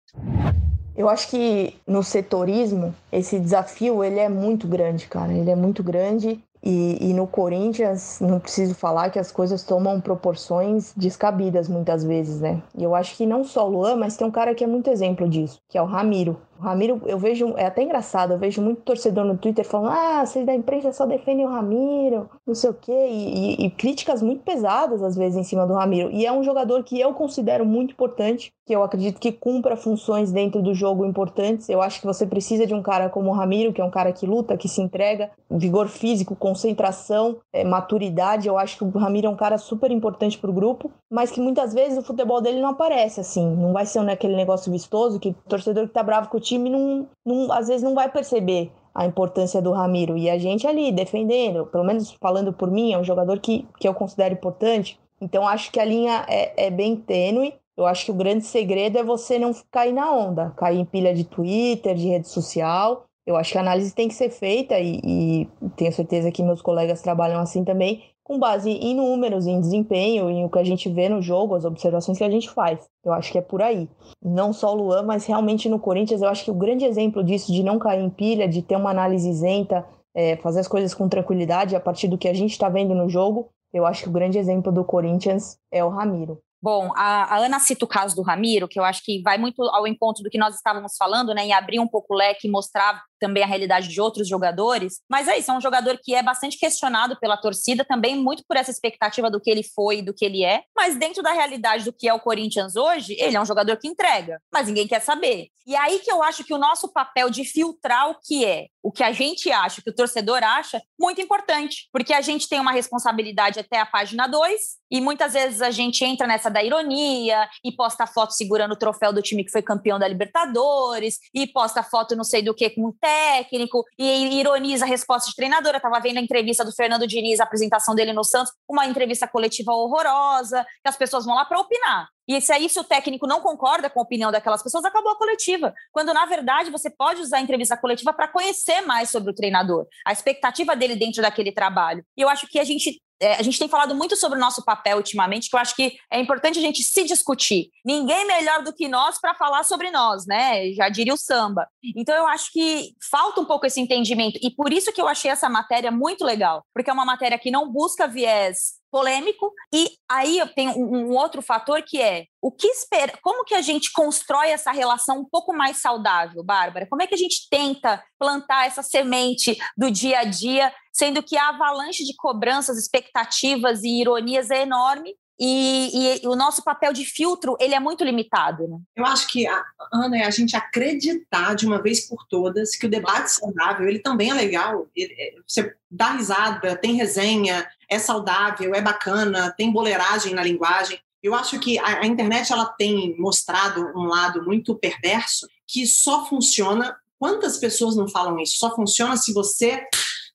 [0.96, 5.34] Eu acho que no setorismo esse desafio ele é muito grande, cara.
[5.34, 10.02] Ele é muito grande e, e, no Corinthians, não preciso falar que as coisas tomam
[10.02, 12.62] proporções descabidas muitas vezes, né?
[12.76, 14.90] E eu acho que não só o Luan, mas tem um cara que é muito
[14.90, 16.36] exemplo disso, que é o Ramiro.
[16.58, 20.26] O Ramiro, eu vejo, é até engraçado, eu vejo muito torcedor no Twitter falando: ah,
[20.26, 24.22] vocês da imprensa só defendem o Ramiro, não sei o quê, e, e, e críticas
[24.22, 26.10] muito pesadas às vezes em cima do Ramiro.
[26.12, 30.32] E é um jogador que eu considero muito importante, que eu acredito que cumpra funções
[30.32, 31.68] dentro do jogo importantes.
[31.68, 34.14] Eu acho que você precisa de um cara como o Ramiro, que é um cara
[34.14, 38.48] que luta, que se entrega, vigor físico, concentração, é, maturidade.
[38.48, 41.42] Eu acho que o Ramiro é um cara super importante para o grupo, mas que
[41.42, 43.46] muitas vezes o futebol dele não aparece assim.
[43.56, 46.70] Não vai ser aquele negócio vistoso que o torcedor que tá bravo com o time
[46.70, 50.18] não, não às vezes não vai perceber a importância do Ramiro.
[50.18, 53.88] E a gente ali defendendo, pelo menos falando por mim, é um jogador que, que
[53.88, 54.98] eu considero importante.
[55.20, 57.54] Então acho que a linha é, é bem tênue.
[57.76, 61.14] Eu acho que o grande segredo é você não cair na onda, cair em pilha
[61.14, 63.04] de Twitter, de rede social.
[63.26, 66.62] Eu acho que a análise tem que ser feita e, e tenho certeza que meus
[66.62, 70.90] colegas trabalham assim também, com base em números, em desempenho, em o que a gente
[70.90, 72.80] vê no jogo, as observações que a gente faz.
[73.04, 73.88] Eu acho que é por aí.
[74.20, 77.54] Não só o Luan, mas realmente no Corinthians, eu acho que o grande exemplo disso,
[77.54, 81.08] de não cair em pilha, de ter uma análise isenta, é, fazer as coisas com
[81.08, 84.14] tranquilidade a partir do que a gente está vendo no jogo, eu acho que o
[84.14, 86.40] grande exemplo do Corinthians é o Ramiro.
[86.66, 89.62] Bom, a, a, Ana cita o caso do Ramiro, que eu acho que vai muito
[89.62, 91.46] ao encontro do que nós estávamos falando, né?
[91.46, 95.02] Em abrir um pouco o leque e mostrar também a realidade de outros jogadores.
[95.10, 98.58] Mas é isso, é um jogador que é bastante questionado pela torcida, também muito por
[98.58, 100.64] essa expectativa do que ele foi e do que ele é.
[100.76, 103.88] Mas dentro da realidade do que é o Corinthians hoje, ele é um jogador que
[103.88, 105.48] entrega, mas ninguém quer saber.
[105.68, 108.92] E aí que eu acho que o nosso papel de filtrar o que é, o
[108.92, 111.90] que a gente acha, o que o torcedor acha, muito importante.
[111.92, 114.62] Porque a gente tem uma responsabilidade até a página 2,
[114.92, 119.12] e muitas vezes a gente entra nessa da ironia e posta foto segurando o troféu
[119.12, 122.86] do time que foi campeão da Libertadores, e posta foto não sei do que com
[122.86, 125.74] o técnico, e ironiza a resposta de treinador.
[125.74, 129.28] Eu estava vendo a entrevista do Fernando Diniz, a apresentação dele no Santos, uma entrevista
[129.28, 132.10] coletiva horrorosa, que as pessoas vão lá para opinar.
[132.28, 135.18] E se aí se o técnico não concorda com a opinião daquelas pessoas, acabou a
[135.18, 135.72] coletiva.
[135.92, 139.86] Quando na verdade você pode usar a entrevista coletiva para conhecer mais sobre o treinador,
[140.06, 142.04] a expectativa dele dentro daquele trabalho.
[142.18, 144.64] E eu acho que a gente é, a gente tem falado muito sobre o nosso
[144.64, 147.70] papel ultimamente, que eu acho que é importante a gente se discutir.
[147.86, 150.72] Ninguém melhor do que nós para falar sobre nós, né?
[150.74, 151.68] Já diria o samba.
[151.96, 155.32] Então eu acho que falta um pouco esse entendimento e por isso que eu achei
[155.32, 159.52] essa matéria muito legal, porque é uma matéria que não busca viés polêmico.
[159.74, 163.62] E aí tem um, um, outro fator que é o que espera, como que a
[163.62, 166.88] gente constrói essa relação um pouco mais saudável, Bárbara?
[166.90, 171.36] Como é que a gente tenta plantar essa semente do dia a dia, sendo que
[171.36, 177.04] a avalanche de cobranças, expectativas e ironias é enorme e, e, o nosso papel de
[177.04, 178.68] filtro ele é muito limitado.
[178.68, 178.78] Né?
[178.96, 179.46] Eu acho que,
[179.92, 184.00] Ana, é a gente acreditar de uma vez por todas que o debate saudável ele
[184.00, 184.88] também é legal.
[184.96, 191.00] Ele, é, você dá risada, tem resenha, é saudável, é bacana, tem boleiragem na linguagem.
[191.22, 196.26] Eu acho que a, a internet ela tem mostrado um lado muito perverso que só
[196.26, 196.96] funciona.
[197.20, 198.58] Quantas pessoas não falam isso?
[198.58, 199.86] Só funciona se você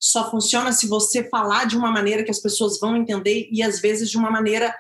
[0.03, 3.81] só funciona se você falar de uma maneira que as pessoas vão entender e às
[3.81, 4.75] vezes de uma maneira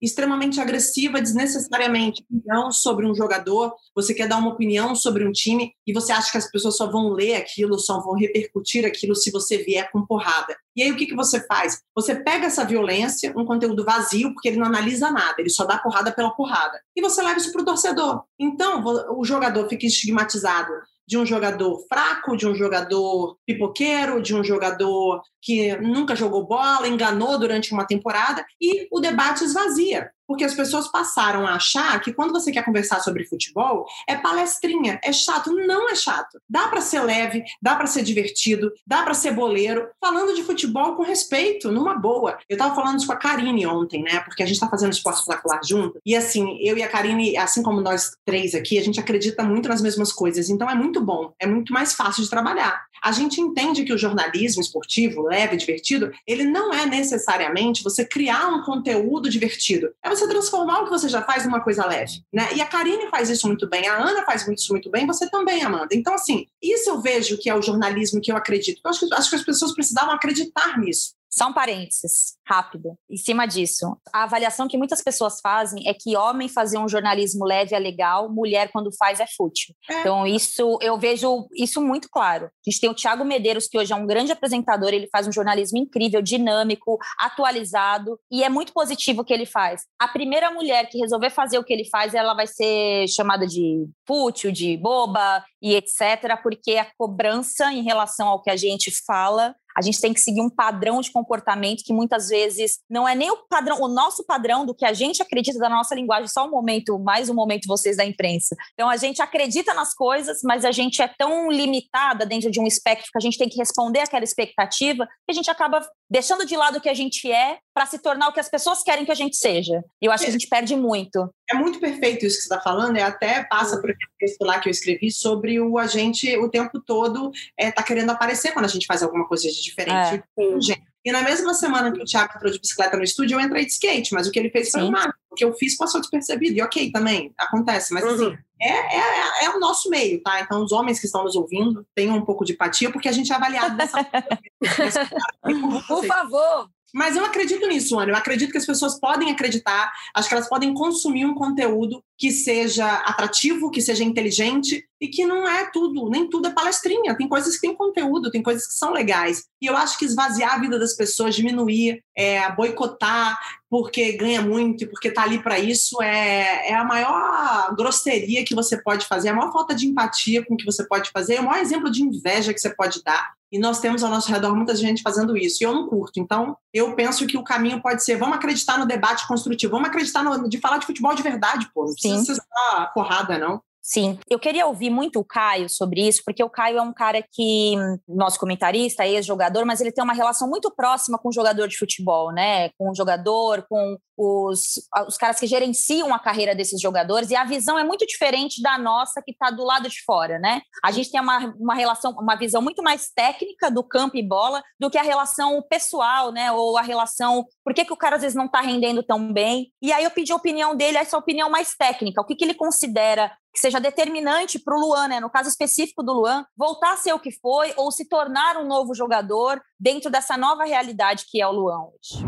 [0.00, 2.24] extremamente agressiva desnecessariamente.
[2.30, 6.30] Opinião sobre um jogador, você quer dar uma opinião sobre um time e você acha
[6.30, 10.06] que as pessoas só vão ler aquilo, só vão repercutir aquilo se você vier com
[10.06, 10.56] porrada.
[10.74, 11.80] E aí o que, que você faz?
[11.94, 15.78] Você pega essa violência, um conteúdo vazio, porque ele não analisa nada, ele só dá
[15.78, 18.24] porrada pela porrada, e você leva isso para o torcedor.
[18.38, 18.84] Então
[19.18, 20.72] o jogador fica estigmatizado
[21.06, 26.88] de um jogador fraco, de um jogador pipoqueiro, de um jogador que nunca jogou bola,
[26.88, 30.10] enganou durante uma temporada, e o debate esvazia.
[30.26, 35.00] Porque as pessoas passaram a achar que quando você quer conversar sobre futebol, é palestrinha,
[35.02, 35.52] é chato.
[35.52, 36.40] Não é chato.
[36.48, 40.94] Dá para ser leve, dá para ser divertido, dá para ser boleiro, falando de futebol
[40.94, 42.38] com respeito, numa boa.
[42.48, 44.20] Eu tava falando isso com a Karine ontem, né?
[44.20, 46.00] Porque a gente tá fazendo esporte espetacular junto.
[46.04, 49.68] E assim, eu e a Karine, assim como nós três aqui, a gente acredita muito
[49.68, 50.50] nas mesmas coisas.
[50.50, 52.84] Então é muito bom, é muito mais fácil de trabalhar.
[53.02, 58.48] A gente entende que o jornalismo esportivo, leve, divertido, ele não é necessariamente você criar
[58.48, 59.90] um conteúdo divertido.
[60.02, 62.48] É você transformar o que você já faz numa coisa leve, né?
[62.54, 65.62] E a Karine faz isso muito bem, a Ana faz isso muito bem, você também,
[65.62, 65.94] Amanda.
[65.94, 68.80] Então, assim, isso eu vejo que é o jornalismo que eu acredito.
[68.84, 71.15] Eu acho que, acho que as pessoas precisavam acreditar nisso.
[71.30, 73.96] Só um parênteses, rápido, em cima disso.
[74.12, 78.32] A avaliação que muitas pessoas fazem é que homem fazer um jornalismo leve é legal,
[78.32, 79.74] mulher quando faz é fútil.
[79.90, 80.00] É.
[80.00, 82.46] Então, isso eu vejo isso muito claro.
[82.46, 85.32] A gente tem o Thiago Medeiros, que hoje é um grande apresentador, ele faz um
[85.32, 89.82] jornalismo incrível, dinâmico, atualizado, e é muito positivo o que ele faz.
[90.00, 93.86] A primeira mulher que resolver fazer o que ele faz, ela vai ser chamada de
[94.06, 99.54] fútil, de boba e etc., porque a cobrança em relação ao que a gente fala
[99.76, 103.30] a gente tem que seguir um padrão de comportamento que muitas vezes não é nem
[103.30, 106.50] o padrão, o nosso padrão do que a gente acredita da nossa linguagem, só um
[106.50, 108.56] momento, mais um momento vocês da imprensa.
[108.72, 112.66] Então a gente acredita nas coisas, mas a gente é tão limitada dentro de um
[112.66, 116.56] espectro que a gente tem que responder aquela expectativa que a gente acaba deixando de
[116.56, 119.12] lado o que a gente é para se tornar o que as pessoas querem que
[119.12, 119.82] a gente seja.
[120.00, 121.28] E eu acho que a gente perde muito.
[121.50, 124.58] É muito perfeito isso que você está falando, e até passa por aquele texto lá
[124.58, 128.68] que eu escrevi sobre o agente o tempo todo é, tá querendo aparecer quando a
[128.68, 130.22] gente faz alguma coisa de diferente.
[130.38, 130.96] É.
[131.06, 133.70] E na mesma semana que o Thiago entrou de bicicleta no estúdio, eu entrei de
[133.70, 135.14] skate, mas o que ele fez foi uma.
[135.30, 136.58] O que eu fiz passou despercebido.
[136.58, 137.94] E ok, também, acontece.
[137.94, 138.32] Mas assim, uhum.
[138.32, 140.40] assim, é, é, é, o nosso meio, tá?
[140.40, 143.30] Então, os homens que estão nos ouvindo, tenham um pouco de empatia, porque a gente
[143.30, 144.02] é avaliado dessa
[145.86, 146.70] Por favor!
[146.96, 148.12] Mas eu acredito nisso, Ana.
[148.12, 152.30] Eu acredito que as pessoas podem acreditar, acho que elas podem consumir um conteúdo que
[152.30, 157.14] seja atrativo, que seja inteligente e que não é tudo, nem tudo é palestrinha.
[157.14, 159.44] Tem coisas que têm conteúdo, tem coisas que são legais.
[159.60, 163.38] E eu acho que esvaziar a vida das pessoas, diminuir, é, boicotar
[163.68, 168.54] porque ganha muito e porque está ali para isso é, é a maior grosseria que
[168.54, 171.44] você pode fazer, a maior falta de empatia com que você pode fazer, é o
[171.44, 173.34] maior exemplo de inveja que você pode dar.
[173.56, 175.62] E nós temos ao nosso redor muita gente fazendo isso.
[175.62, 176.20] E eu não curto.
[176.20, 180.22] Então, eu penso que o caminho pode ser: vamos acreditar no debate construtivo, vamos acreditar
[180.22, 181.86] no, de falar de futebol de verdade, pô.
[181.86, 183.62] Não precisa ser só porrada, não.
[183.88, 187.22] Sim, eu queria ouvir muito o Caio sobre isso, porque o Caio é um cara
[187.22, 187.76] que,
[188.08, 192.32] nosso comentarista, ex-jogador, mas ele tem uma relação muito próxima com o jogador de futebol,
[192.32, 192.70] né?
[192.70, 194.60] Com o jogador, com os,
[195.06, 198.76] os caras que gerenciam a carreira desses jogadores, e a visão é muito diferente da
[198.76, 200.62] nossa que está do lado de fora, né?
[200.84, 204.64] A gente tem uma, uma relação, uma visão muito mais técnica do campo e bola
[204.80, 206.50] do que a relação pessoal, né?
[206.50, 209.70] Ou a relação, por que, que o cara às vezes não está rendendo tão bem?
[209.80, 212.54] E aí eu pedi a opinião dele, essa opinião mais técnica, o que, que ele
[212.54, 215.18] considera que seja determinante para o Luan, né?
[215.18, 218.68] no caso específico do Luan, voltar a ser o que foi ou se tornar um
[218.68, 222.22] novo jogador dentro dessa nova realidade que é o Luan hoje.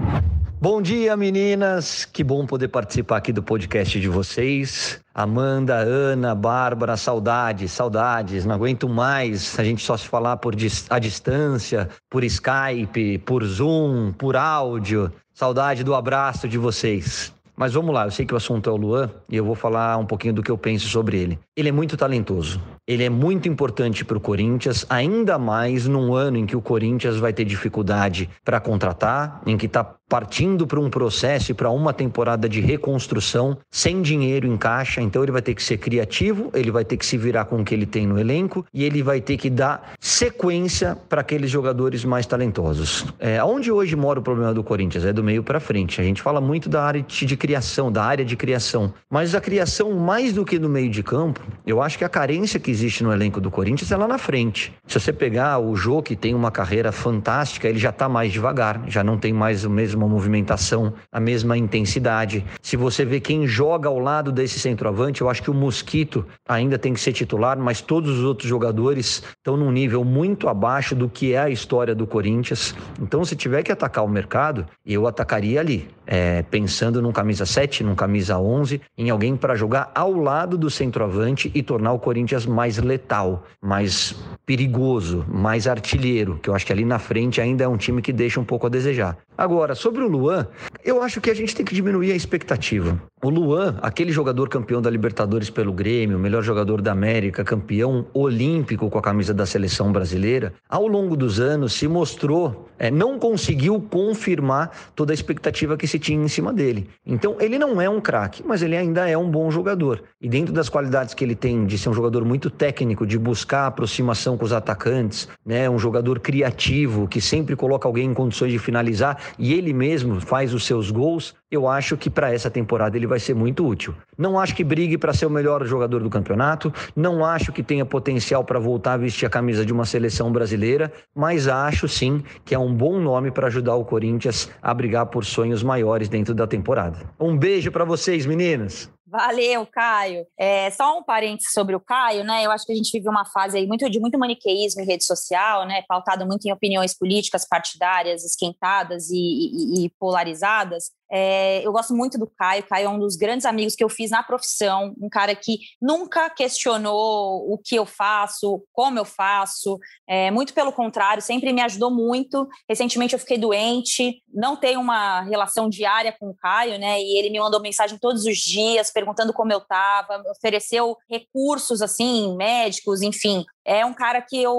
[0.59, 2.07] Bom dia, meninas.
[2.07, 4.99] Que bom poder participar aqui do podcast de vocês.
[5.15, 8.47] Amanda, Ana, Bárbara, saudades, saudades.
[8.47, 10.57] Não aguento mais a gente só se falar por
[10.89, 15.13] a distância, por Skype, por Zoom, por áudio.
[15.35, 17.33] Saudade do abraço de vocês.
[17.59, 19.97] Mas vamos lá, eu sei que o assunto é o Luan e eu vou falar
[19.99, 21.41] um pouquinho do que eu penso sobre ele.
[21.59, 22.63] Ele é muito talentoso.
[22.87, 27.17] Ele é muito importante para o Corinthians, ainda mais num ano em que o Corinthians
[27.17, 31.93] vai ter dificuldade para contratar, em que está partindo para um processo e para uma
[31.93, 36.71] temporada de reconstrução sem dinheiro em caixa, então ele vai ter que ser criativo, ele
[36.71, 39.21] vai ter que se virar com o que ele tem no elenco e ele vai
[39.21, 43.05] ter que dar sequência para aqueles jogadores mais talentosos.
[43.19, 45.05] É, onde hoje mora o problema do Corinthians?
[45.05, 46.01] É do meio para frente.
[46.01, 49.93] A gente fala muito da área de criação, da área de criação, mas a criação
[49.93, 53.13] mais do que no meio de campo, eu acho que a carência que existe no
[53.13, 54.73] elenco do Corinthians é lá na frente.
[54.87, 58.83] Se você pegar o Jô, que tem uma carreira fantástica, ele já está mais devagar,
[58.87, 62.45] já não tem mais mesmo mesma movimentação, a mesma intensidade.
[62.63, 66.79] Se você vê quem joga ao lado desse centroavante, eu acho que o Mosquito ainda
[66.79, 71.09] tem que ser titular, mas todos os outros jogadores estão num nível muito abaixo do
[71.09, 72.75] que é a história do Corinthians.
[73.01, 77.85] Então, se tiver que atacar o mercado, eu atacaria ali, é, pensando num camisa 7,
[77.85, 82.47] num camisa 11, em alguém para jogar ao lado do centroavante e tornar o Corinthians
[82.47, 84.15] mais letal, mais
[84.45, 88.13] perigoso, mais artilheiro, que eu acho que ali na frente ainda é um time que
[88.13, 89.17] deixa um pouco a desejar.
[89.37, 90.49] Agora, sobre o Luan,
[90.85, 93.01] eu acho que a gente tem que diminuir a expectativa.
[93.21, 98.89] O Luan, aquele jogador campeão da Libertadores pelo Grêmio, melhor jogador da América, campeão olímpico
[98.89, 103.81] com a camisa da seleção brasileira, ao longo dos anos se mostrou, é, não conseguiu
[103.91, 106.89] confirmar toda a expectativa que se tinha em cima dele.
[107.05, 110.01] Então, ele não é um craque, mas ele ainda é um bom jogador.
[110.21, 113.67] E dentro das qualidades que ele tem de ser um jogador muito técnico, de buscar
[113.67, 118.61] aproximação com os atacantes, né, um jogador criativo que sempre coloca alguém em condições de
[118.61, 123.07] finalizar e ele mesmo faz os seus gols, eu acho que para essa temporada ele
[123.07, 123.95] vai ser muito útil.
[124.17, 127.87] Não acho que brigue para ser o melhor jogador do campeonato, não acho que tenha
[127.87, 132.55] potencial para voltar a vestir a camisa de uma seleção brasileira, mas acho sim que
[132.55, 136.47] é um bom nome para ajudar o Corinthians a brigar por sonhos maiores dentro da
[136.47, 136.99] temporada.
[137.19, 138.91] Um beijo para vocês, meninas.
[139.11, 140.27] Valeu, Caio.
[140.39, 142.45] É, só um parênteses sobre o Caio, né?
[142.45, 145.03] Eu acho que a gente vive uma fase aí muito de muito maniqueísmo em rede
[145.05, 145.83] social, né?
[145.89, 150.91] Pautado muito em opiniões políticas partidárias, esquentadas e, e, e polarizadas.
[151.11, 152.63] É, eu gosto muito do Caio.
[152.65, 156.29] Caio é um dos grandes amigos que eu fiz na profissão, um cara que nunca
[156.31, 161.91] questionou o que eu faço, como eu faço, é, muito pelo contrário, sempre me ajudou
[161.91, 162.47] muito.
[162.69, 167.01] Recentemente eu fiquei doente, não tenho uma relação diária com o Caio, né?
[167.01, 172.37] E ele me mandou mensagem todos os dias perguntando como eu estava, ofereceu recursos assim,
[172.37, 174.57] médicos, enfim, É um cara que eu,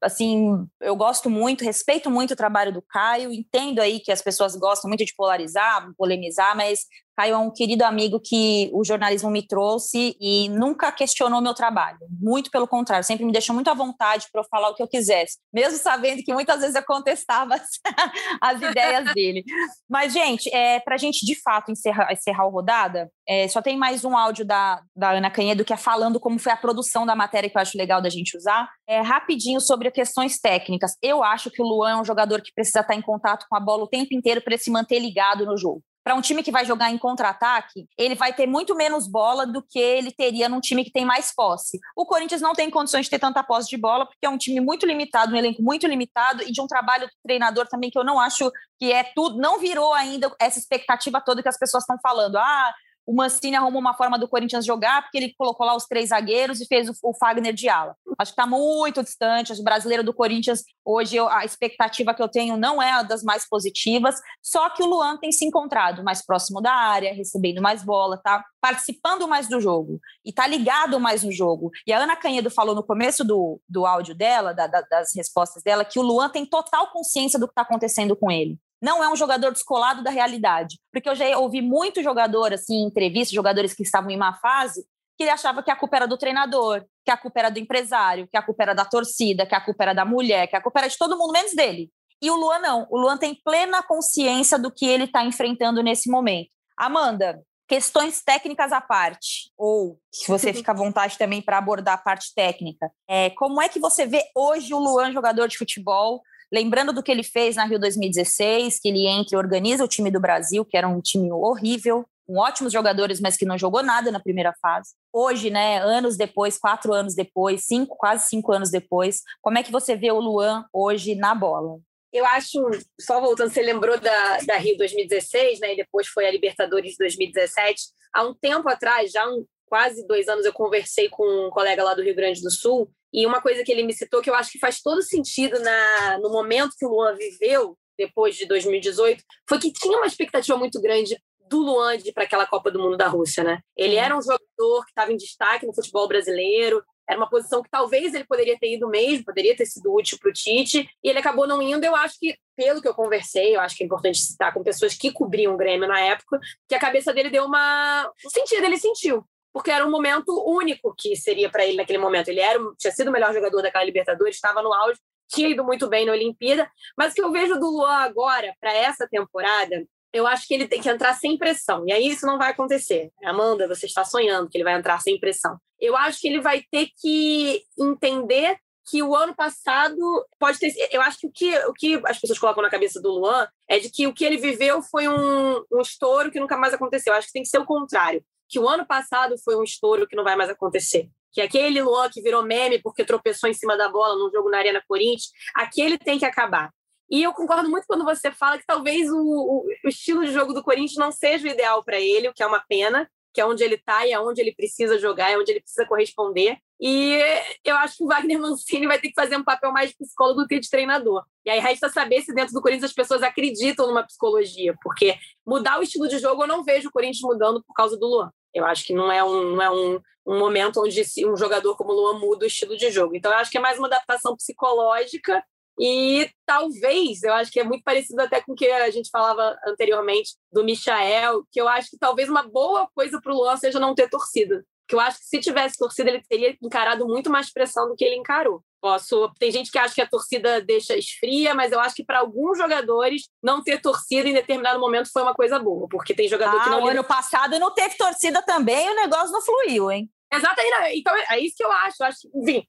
[0.00, 4.56] assim, eu gosto muito, respeito muito o trabalho do Caio, entendo aí que as pessoas
[4.56, 6.80] gostam muito de polarizar, polemizar, mas
[7.16, 11.98] Caio é um querido amigo que o jornalismo me trouxe e nunca questionou meu trabalho.
[12.20, 14.88] Muito pelo contrário, sempre me deixou muito à vontade para eu falar o que eu
[14.88, 17.68] quisesse, mesmo sabendo que muitas vezes eu contestava as,
[18.40, 19.44] as ideias dele.
[19.88, 23.76] Mas, gente, é, para a gente de fato encerrar, encerrar a rodada, é, só tem
[23.76, 27.14] mais um áudio da, da Ana Canhedo que é falando como foi a produção da
[27.14, 28.70] matéria que eu acho legal da gente usar.
[28.88, 30.96] É, rapidinho sobre questões técnicas.
[31.02, 33.60] Eu acho que o Luan é um jogador que precisa estar em contato com a
[33.60, 36.64] bola o tempo inteiro para se manter ligado no jogo para um time que vai
[36.64, 40.84] jogar em contra-ataque, ele vai ter muito menos bola do que ele teria num time
[40.84, 41.78] que tem mais posse.
[41.96, 44.60] O Corinthians não tem condições de ter tanta posse de bola, porque é um time
[44.60, 48.04] muito limitado, um elenco muito limitado e de um trabalho do treinador também que eu
[48.04, 51.96] não acho que é tudo, não virou ainda essa expectativa toda que as pessoas estão
[52.02, 52.36] falando.
[52.36, 52.74] Ah,
[53.06, 56.60] o Mancini arrumou uma forma do Corinthians jogar, porque ele colocou lá os três zagueiros
[56.60, 57.96] e fez o, o Fagner de ala.
[58.18, 59.52] Acho que está muito distante.
[59.52, 63.22] O brasileiro do Corinthians, hoje, eu, a expectativa que eu tenho não é a das
[63.22, 64.20] mais positivas.
[64.40, 68.44] Só que o Luan tem se encontrado mais próximo da área, recebendo mais bola, tá
[68.60, 71.70] participando mais do jogo e tá ligado mais no jogo.
[71.86, 75.62] E a Ana Canhedo falou no começo do, do áudio dela, da, da, das respostas
[75.62, 79.08] dela, que o Luan tem total consciência do que está acontecendo com ele não é
[79.08, 80.78] um jogador descolado da realidade.
[80.92, 84.84] Porque eu já ouvi muito jogador, assim, em entrevistas, jogadores que estavam em má fase,
[85.16, 88.26] que ele achava que a culpa era do treinador, que a culpa era do empresário,
[88.26, 90.80] que a culpa era da torcida, que a culpa era da mulher, que a culpa
[90.80, 91.90] era de todo mundo, menos dele.
[92.20, 92.86] E o Luan não.
[92.90, 96.50] O Luan tem plena consciência do que ele está enfrentando nesse momento.
[96.76, 101.98] Amanda, questões técnicas à parte, ou se você fica à vontade também para abordar a
[101.98, 106.20] parte técnica, é, como é que você vê hoje o Luan, jogador de futebol,
[106.52, 110.10] Lembrando do que ele fez na Rio 2016, que ele entra e organiza o time
[110.10, 114.12] do Brasil, que era um time horrível, com ótimos jogadores, mas que não jogou nada
[114.12, 114.90] na primeira fase.
[115.10, 119.72] Hoje, né, anos depois, quatro anos depois, cinco, quase cinco anos depois, como é que
[119.72, 121.78] você vê o Luan hoje na bola?
[122.12, 122.60] Eu acho,
[123.00, 127.84] só voltando, você lembrou da, da Rio 2016, né, e depois foi a Libertadores 2017.
[128.12, 131.94] Há um tempo atrás, já um, quase dois anos, eu conversei com um colega lá
[131.94, 134.50] do Rio Grande do Sul, e uma coisa que ele me citou que eu acho
[134.50, 139.58] que faz todo sentido na, no momento que o Luan viveu, depois de 2018, foi
[139.58, 141.16] que tinha uma expectativa muito grande
[141.48, 143.60] do Luan de para aquela Copa do Mundo da Rússia, né?
[143.76, 147.68] Ele era um jogador que estava em destaque no futebol brasileiro, era uma posição que
[147.68, 151.18] talvez ele poderia ter ido mesmo, poderia ter sido útil para o Tite, e ele
[151.18, 151.84] acabou não indo.
[151.84, 154.94] Eu acho que, pelo que eu conversei, eu acho que é importante citar com pessoas
[154.94, 158.10] que cobriam o Grêmio na época, que a cabeça dele deu uma.
[158.24, 162.28] O sentido, ele sentiu porque era um momento único que seria para ele naquele momento.
[162.28, 164.98] Ele era, tinha sido o melhor jogador daquela Libertadores, estava no auge,
[165.28, 168.72] tinha ido muito bem na Olimpíada, mas o que eu vejo do Luan agora, para
[168.72, 171.84] essa temporada, eu acho que ele tem que entrar sem pressão.
[171.86, 173.10] E aí isso não vai acontecer.
[173.24, 175.58] Amanda, você está sonhando que ele vai entrar sem pressão.
[175.80, 178.58] Eu acho que ele vai ter que entender
[178.90, 179.96] que o ano passado
[180.38, 180.74] pode ter.
[180.90, 183.78] Eu acho que o que, o que as pessoas colocam na cabeça do Luan é
[183.78, 187.12] de que o que ele viveu foi um, um estouro que nunca mais aconteceu.
[187.12, 188.22] Eu acho que tem que ser o contrário
[188.52, 191.08] que o ano passado foi um estouro que não vai mais acontecer.
[191.32, 194.58] Que aquele Luan que virou meme porque tropeçou em cima da bola num jogo na
[194.58, 196.70] Arena Corinthians, aquele tem que acabar.
[197.10, 200.52] E eu concordo muito quando você fala que talvez o, o, o estilo de jogo
[200.52, 203.46] do Corinthians não seja o ideal para ele, o que é uma pena, que é
[203.46, 206.58] onde ele está e é onde ele precisa jogar, é onde ele precisa corresponder.
[206.78, 207.18] E
[207.64, 210.42] eu acho que o Wagner Mancini vai ter que fazer um papel mais de psicólogo
[210.42, 211.24] do que de treinador.
[211.44, 215.78] E aí resta saber se dentro do Corinthians as pessoas acreditam numa psicologia, porque mudar
[215.78, 218.30] o estilo de jogo eu não vejo o Corinthians mudando por causa do Luan.
[218.54, 221.92] Eu acho que não é um, não é um, um momento onde um jogador como
[221.92, 223.14] o Luan muda o estilo de jogo.
[223.16, 225.42] Então, eu acho que é mais uma adaptação psicológica
[225.78, 229.58] e talvez, eu acho que é muito parecido até com o que a gente falava
[229.66, 233.80] anteriormente do Michael, que eu acho que talvez uma boa coisa para o Luan seja
[233.80, 234.64] não ter torcida.
[234.86, 238.04] Que eu acho que se tivesse torcida, ele teria encarado muito mais pressão do que
[238.04, 238.62] ele encarou.
[238.82, 239.32] Posso.
[239.38, 242.58] Tem gente que acha que a torcida deixa esfria, mas eu acho que para alguns
[242.58, 246.64] jogadores não ter torcida em determinado momento foi uma coisa boa, porque tem jogador ah,
[246.64, 246.82] que não.
[246.82, 250.10] O ano passado não teve torcida também, o negócio não fluiu, hein?
[250.32, 250.98] Exatamente.
[250.98, 251.96] Então é isso que eu acho.
[252.00, 252.66] Eu acho, enfim,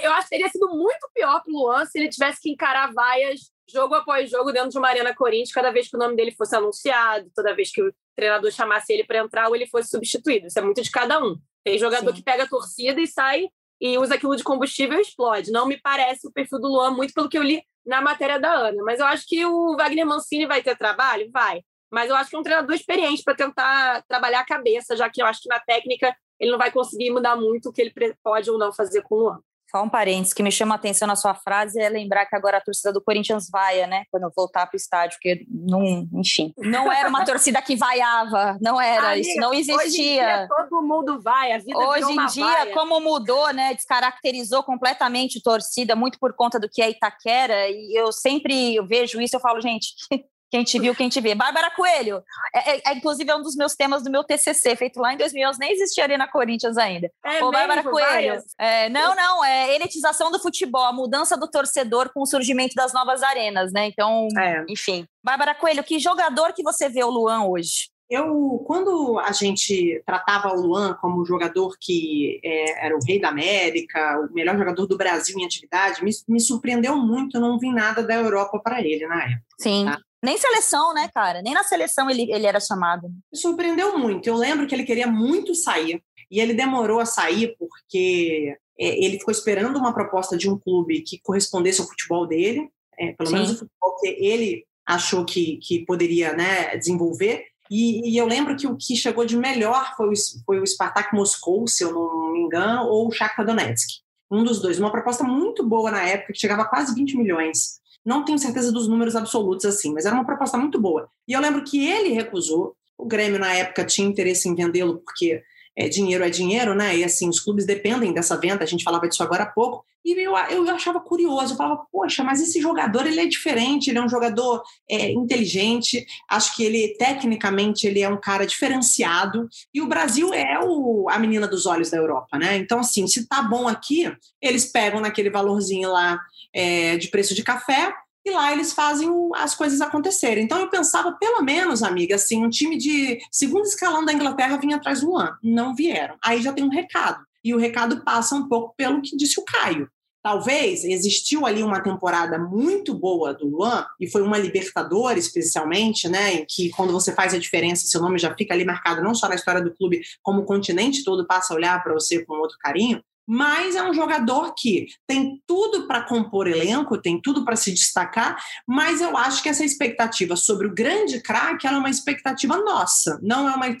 [0.00, 2.92] eu acho que teria sido muito pior para o Luan se ele tivesse que encarar
[2.92, 6.34] vaias jogo após jogo dentro de uma Arena Corinthians, cada vez que o nome dele
[6.36, 10.46] fosse anunciado, toda vez que o treinador chamasse ele para entrar ou ele fosse substituído.
[10.46, 11.36] Isso é muito de cada um.
[11.64, 12.16] Tem jogador Sim.
[12.16, 13.48] que pega a torcida e sai
[13.80, 15.50] e usa aquilo de combustível e explode.
[15.50, 18.52] Não me parece o perfil do Luan, muito pelo que eu li na matéria da
[18.52, 18.82] Ana.
[18.84, 21.30] Mas eu acho que o Wagner Mancini vai ter trabalho?
[21.32, 21.62] Vai.
[21.90, 25.22] Mas eu acho que é um treinador experiente para tentar trabalhar a cabeça, já que
[25.22, 28.50] eu acho que na técnica ele não vai conseguir mudar muito o que ele pode
[28.50, 29.40] ou não fazer com o Luan.
[29.70, 32.56] Só um parênteses que me chama a atenção na sua frase é lembrar que agora
[32.56, 34.04] a torcida do Corinthians vaia, né?
[34.10, 38.80] Quando voltar para o estádio, porque não, enfim, não era uma torcida que vaiava, não
[38.80, 39.76] era, Amiga, isso não existia.
[39.76, 42.74] Hoje em dia todo mundo vai, a vida Hoje em dia, vaia.
[42.74, 43.74] como mudou, né?
[43.74, 49.36] Descaracterizou completamente torcida, muito por conta do que é Itaquera, e eu sempre vejo isso,
[49.36, 49.88] eu falo, gente,
[50.50, 51.34] quem te viu, quem te vê.
[51.34, 52.22] Bárbara Coelho,
[52.54, 55.16] é, é, é, inclusive é um dos meus temas do meu TCC, feito lá em
[55.16, 57.10] 2011, nem existia ali na Corinthians ainda.
[57.24, 62.10] É Ô, Bárbara Coelho, é, não, não, é elitização do futebol, a mudança do torcedor
[62.12, 63.86] com o surgimento das novas arenas, né?
[63.86, 64.64] Então, é.
[64.68, 65.06] enfim.
[65.22, 67.90] Bárbara Coelho, que jogador que você vê o Luan hoje?
[68.10, 73.28] Eu, quando a gente tratava o Luan como jogador que é, era o rei da
[73.28, 77.70] América, o melhor jogador do Brasil em atividade, me, me surpreendeu muito, eu não vi
[77.70, 79.44] nada da Europa para ele na época.
[79.60, 79.84] Sim.
[79.84, 80.00] Tá?
[80.22, 81.42] Nem seleção, né, cara?
[81.42, 83.08] Nem na seleção ele, ele era chamado.
[83.08, 84.26] Me surpreendeu muito.
[84.26, 89.18] Eu lembro que ele queria muito sair e ele demorou a sair porque é, ele
[89.18, 93.34] ficou esperando uma proposta de um clube que correspondesse ao futebol dele, é, pelo Sim.
[93.34, 97.44] menos o futebol que ele achou que, que poderia né, desenvolver.
[97.70, 100.12] E, e, eu lembro que o que chegou de melhor foi o,
[100.46, 104.00] foi o Spartak Moscou, se eu não me engano, ou o Shakhtar Donetsk.
[104.30, 104.78] Um dos dois.
[104.78, 107.80] Uma proposta muito boa na época, que chegava a quase 20 milhões.
[108.08, 111.10] Não tenho certeza dos números absolutos assim, mas era uma proposta muito boa.
[111.28, 112.74] E eu lembro que ele recusou.
[112.96, 115.42] O Grêmio, na época, tinha interesse em vendê-lo, porque
[115.78, 116.96] é, dinheiro é dinheiro, né?
[116.96, 119.84] E assim, os clubes dependem dessa venda, a gente falava disso agora há pouco.
[120.04, 123.98] E eu, eu achava curioso, eu falava, poxa, mas esse jogador ele é diferente, ele
[123.98, 129.48] é um jogador é, inteligente, acho que ele, tecnicamente, ele é um cara diferenciado.
[129.72, 132.56] E o Brasil é o, a menina dos olhos da Europa, né?
[132.56, 134.12] Então, assim, se tá bom aqui,
[134.42, 136.18] eles pegam naquele valorzinho lá
[136.52, 137.92] é, de preço de café,
[138.28, 140.44] e lá eles fazem as coisas acontecerem.
[140.44, 144.76] Então eu pensava, pelo menos, amiga, assim, um time de segundo escalão da Inglaterra vinha
[144.76, 145.36] atrás do Luan.
[145.42, 146.16] Não vieram.
[146.22, 147.24] Aí já tem um recado.
[147.42, 149.88] E o recado passa um pouco pelo que disse o Caio.
[150.22, 156.34] Talvez existiu ali uma temporada muito boa do Luan, e foi uma Libertadores, especialmente, né?
[156.34, 159.28] Em que quando você faz a diferença, seu nome já fica ali marcado não só
[159.28, 162.58] na história do clube, como o continente todo passa a olhar para você com outro
[162.60, 167.70] carinho mas é um jogador que tem tudo para compor elenco, tem tudo para se
[167.70, 173.20] destacar, mas eu acho que essa expectativa sobre o grande craque é uma expectativa nossa,
[173.22, 173.76] não é uma,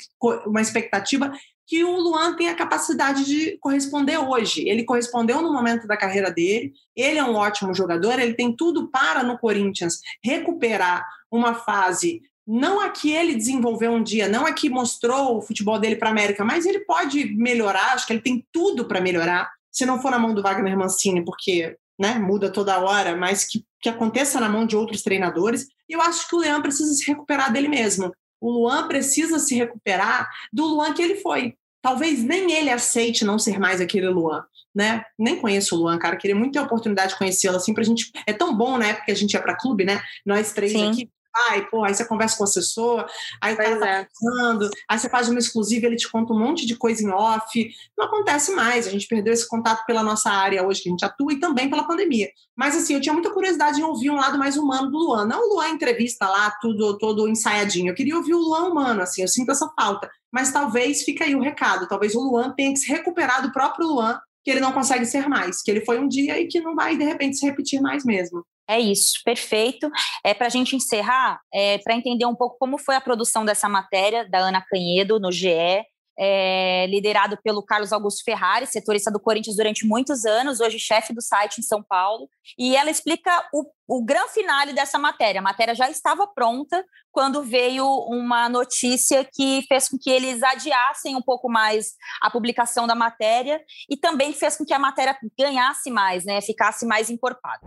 [0.46, 1.32] uma expectativa
[1.66, 4.66] que o Luan tem a capacidade de corresponder hoje.
[4.66, 8.88] Ele correspondeu no momento da carreira dele, ele é um ótimo jogador, ele tem tudo
[8.90, 14.52] para no Corinthians recuperar uma fase não a que ele desenvolveu um dia, não a
[14.54, 18.22] que mostrou o futebol dele para a América, mas ele pode melhorar, acho que ele
[18.22, 22.50] tem tudo para melhorar, se não for na mão do Wagner Mancini, porque né, muda
[22.50, 25.66] toda hora, mas que, que aconteça na mão de outros treinadores.
[25.86, 28.12] E eu acho que o Luan precisa se recuperar dele mesmo.
[28.40, 31.54] O Luan precisa se recuperar do Luan que ele foi.
[31.82, 34.42] Talvez nem ele aceite não ser mais aquele Luan.
[34.74, 35.02] Né?
[35.18, 36.16] Nem conheço o Luan, cara.
[36.16, 38.12] Queria muito ter a oportunidade de conhecê-lo assim pra gente.
[38.26, 38.94] É tão bom, né?
[38.94, 40.00] Porque a gente ia para clube, né?
[40.24, 40.90] Nós três Sim.
[40.90, 41.10] aqui
[41.46, 43.06] Ai, pô, aí você conversa com o assessor,
[43.40, 44.04] aí o pois cara tá é.
[44.06, 47.70] pensando, aí você faz uma exclusiva, ele te conta um monte de coisa em off.
[47.96, 51.04] Não acontece mais, a gente perdeu esse contato pela nossa área hoje que a gente
[51.04, 52.28] atua e também pela pandemia.
[52.56, 55.26] Mas assim, eu tinha muita curiosidade em ouvir um lado mais humano do Luan.
[55.26, 57.90] Não o Luan entrevista lá, tudo todo ensaiadinho.
[57.90, 60.10] Eu queria ouvir o Luan humano, assim, eu sinto essa falta.
[60.32, 63.86] Mas talvez fica aí o recado, talvez o Luan tenha que se recuperar do próprio
[63.86, 66.74] Luan, que ele não consegue ser mais, que ele foi um dia e que não
[66.74, 68.42] vai, de repente, se repetir mais mesmo.
[68.66, 69.90] É isso, perfeito.
[70.24, 73.68] É para a gente encerrar, é, para entender um pouco como foi a produção dessa
[73.68, 75.84] matéria da Ana Canhedo no GE,
[76.18, 81.22] é, liderado pelo Carlos Augusto Ferrari, setorista do Corinthians durante muitos anos, hoje chefe do
[81.22, 82.28] site em São Paulo.
[82.58, 85.40] E ela explica o, o grande finale dessa matéria.
[85.40, 91.14] A matéria já estava pronta quando veio uma notícia que fez com que eles adiassem
[91.14, 95.90] um pouco mais a publicação da matéria e também fez com que a matéria ganhasse
[95.90, 97.60] mais, né, ficasse mais encorpada.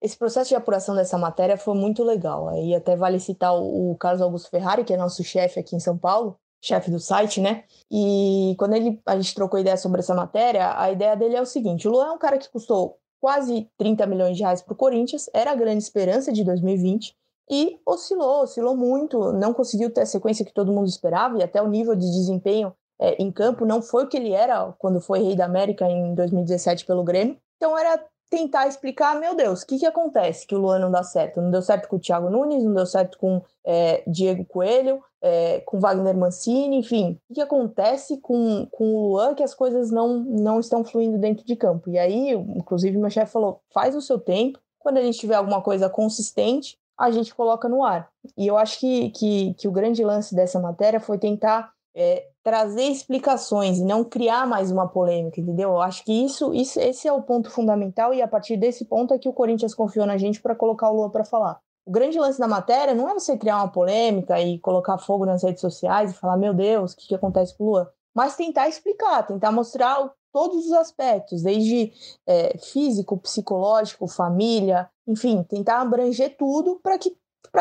[0.00, 2.48] Esse processo de apuração dessa matéria foi muito legal.
[2.48, 5.96] Aí até vale citar o Carlos Augusto Ferrari, que é nosso chefe aqui em São
[5.96, 7.64] Paulo, chefe do site, né?
[7.90, 11.46] E quando ele, a gente trocou ideia sobre essa matéria, a ideia dele é o
[11.46, 14.76] seguinte: o Luan é um cara que custou quase 30 milhões de reais para o
[14.76, 17.16] Corinthians, era a grande esperança de 2020
[17.50, 21.62] e oscilou, oscilou muito, não conseguiu ter a sequência que todo mundo esperava e até
[21.62, 25.20] o nível de desempenho é, em campo não foi o que ele era quando foi
[25.20, 27.36] rei da América em 2017 pelo Grêmio.
[27.56, 31.02] Então era tentar explicar, meu Deus, o que, que acontece que o Luan não dá
[31.02, 31.40] certo?
[31.40, 35.60] Não deu certo com o Thiago Nunes, não deu certo com é, Diego Coelho, é,
[35.60, 37.12] com Wagner Mancini, enfim.
[37.12, 41.18] O que, que acontece com, com o Luan que as coisas não, não estão fluindo
[41.18, 41.88] dentro de campo?
[41.90, 45.60] E aí, inclusive, meu chefe falou, faz o seu tempo, quando a gente tiver alguma
[45.62, 48.08] coisa consistente, a gente coloca no ar.
[48.36, 52.84] E eu acho que, que, que o grande lance dessa matéria foi tentar é, trazer
[52.84, 55.70] explicações e não criar mais uma polêmica, entendeu?
[55.70, 59.14] Eu acho que isso, isso, esse é o ponto fundamental e a partir desse ponto
[59.14, 61.58] é que o Corinthians confiou na gente para colocar o Lua para falar.
[61.86, 65.42] O grande lance da matéria não é você criar uma polêmica e colocar fogo nas
[65.42, 67.92] redes sociais e falar, meu Deus, o que, que acontece com o Lua?
[68.14, 71.92] Mas tentar explicar, tentar mostrar todos os aspectos, desde
[72.26, 77.16] é, físico, psicológico, família, enfim, tentar abranger tudo para que,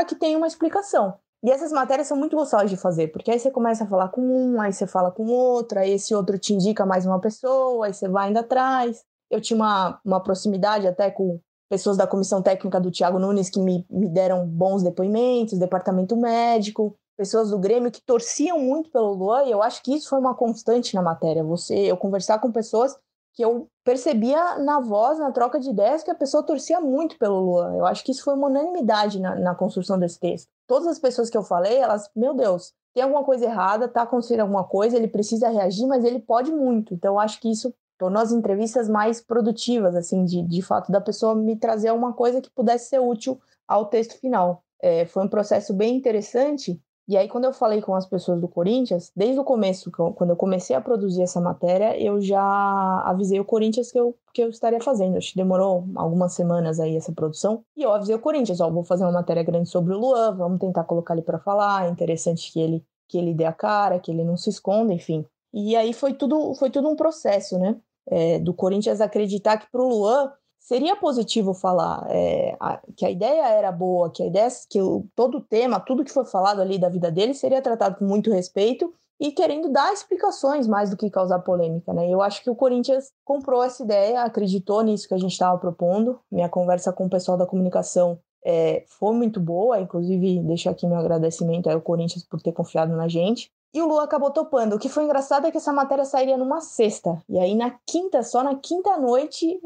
[0.07, 1.17] que tenha uma explicação.
[1.45, 4.19] E essas matérias são muito gostosas de fazer, porque aí você começa a falar com
[4.19, 7.93] um, aí você fala com outro, aí esse outro te indica mais uma pessoa, aí
[7.93, 9.03] você vai indo atrás.
[9.29, 11.39] Eu tinha uma, uma proximidade até com
[11.69, 16.95] pessoas da comissão técnica do Tiago Nunes que me, me deram bons depoimentos, departamento médico,
[17.15, 20.33] pessoas do Grêmio que torciam muito pelo Luan, e eu acho que isso foi uma
[20.33, 21.43] constante na matéria.
[21.43, 22.97] Você, eu conversar com pessoas
[23.35, 27.39] que eu percebia na voz, na troca de ideias, que a pessoa torcia muito pelo
[27.39, 27.75] Luan.
[27.75, 30.54] Eu acho que isso foi uma unanimidade na, na construção desse texto.
[30.67, 34.39] Todas as pessoas que eu falei, elas, meu Deus, tem alguma coisa errada, tá acontecendo
[34.39, 36.93] alguma coisa, ele precisa reagir, mas ele pode muito.
[36.93, 41.01] Então, eu acho que isso tornou as entrevistas mais produtivas, assim, de, de fato, da
[41.01, 44.63] pessoa me trazer alguma coisa que pudesse ser útil ao texto final.
[44.81, 48.47] É, foi um processo bem interessante e aí, quando eu falei com as pessoas do
[48.47, 52.41] Corinthians, desde o começo, quando eu comecei a produzir essa matéria, eu já
[53.05, 55.15] avisei o Corinthians que eu, que eu estaria fazendo.
[55.15, 57.63] Acho que demorou algumas semanas aí essa produção.
[57.77, 60.59] E eu avisei o Corinthians, ó, vou fazer uma matéria grande sobre o Luan, vamos
[60.59, 61.85] tentar colocar ele para falar.
[61.85, 65.23] É interessante que ele, que ele dê a cara, que ele não se esconda, enfim.
[65.53, 67.79] E aí foi tudo, foi tudo um processo, né?
[68.07, 70.31] É, do Corinthians acreditar que pro Luan
[70.65, 75.05] seria positivo falar é, a, que a ideia era boa, que a ideia que o,
[75.15, 78.31] todo o tema, tudo que foi falado ali da vida dele seria tratado com muito
[78.31, 82.09] respeito e querendo dar explicações mais do que causar polêmica, né?
[82.09, 86.19] Eu acho que o Corinthians comprou essa ideia, acreditou nisso que a gente estava propondo.
[86.31, 90.97] Minha conversa com o pessoal da comunicação é, foi muito boa, inclusive deixo aqui meu
[90.97, 93.51] agradecimento ao Corinthians por ter confiado na gente.
[93.75, 94.77] E o Lu acabou topando.
[94.77, 97.21] O que foi engraçado é que essa matéria sairia numa sexta.
[97.27, 99.59] E aí, na quinta, só na quinta noite,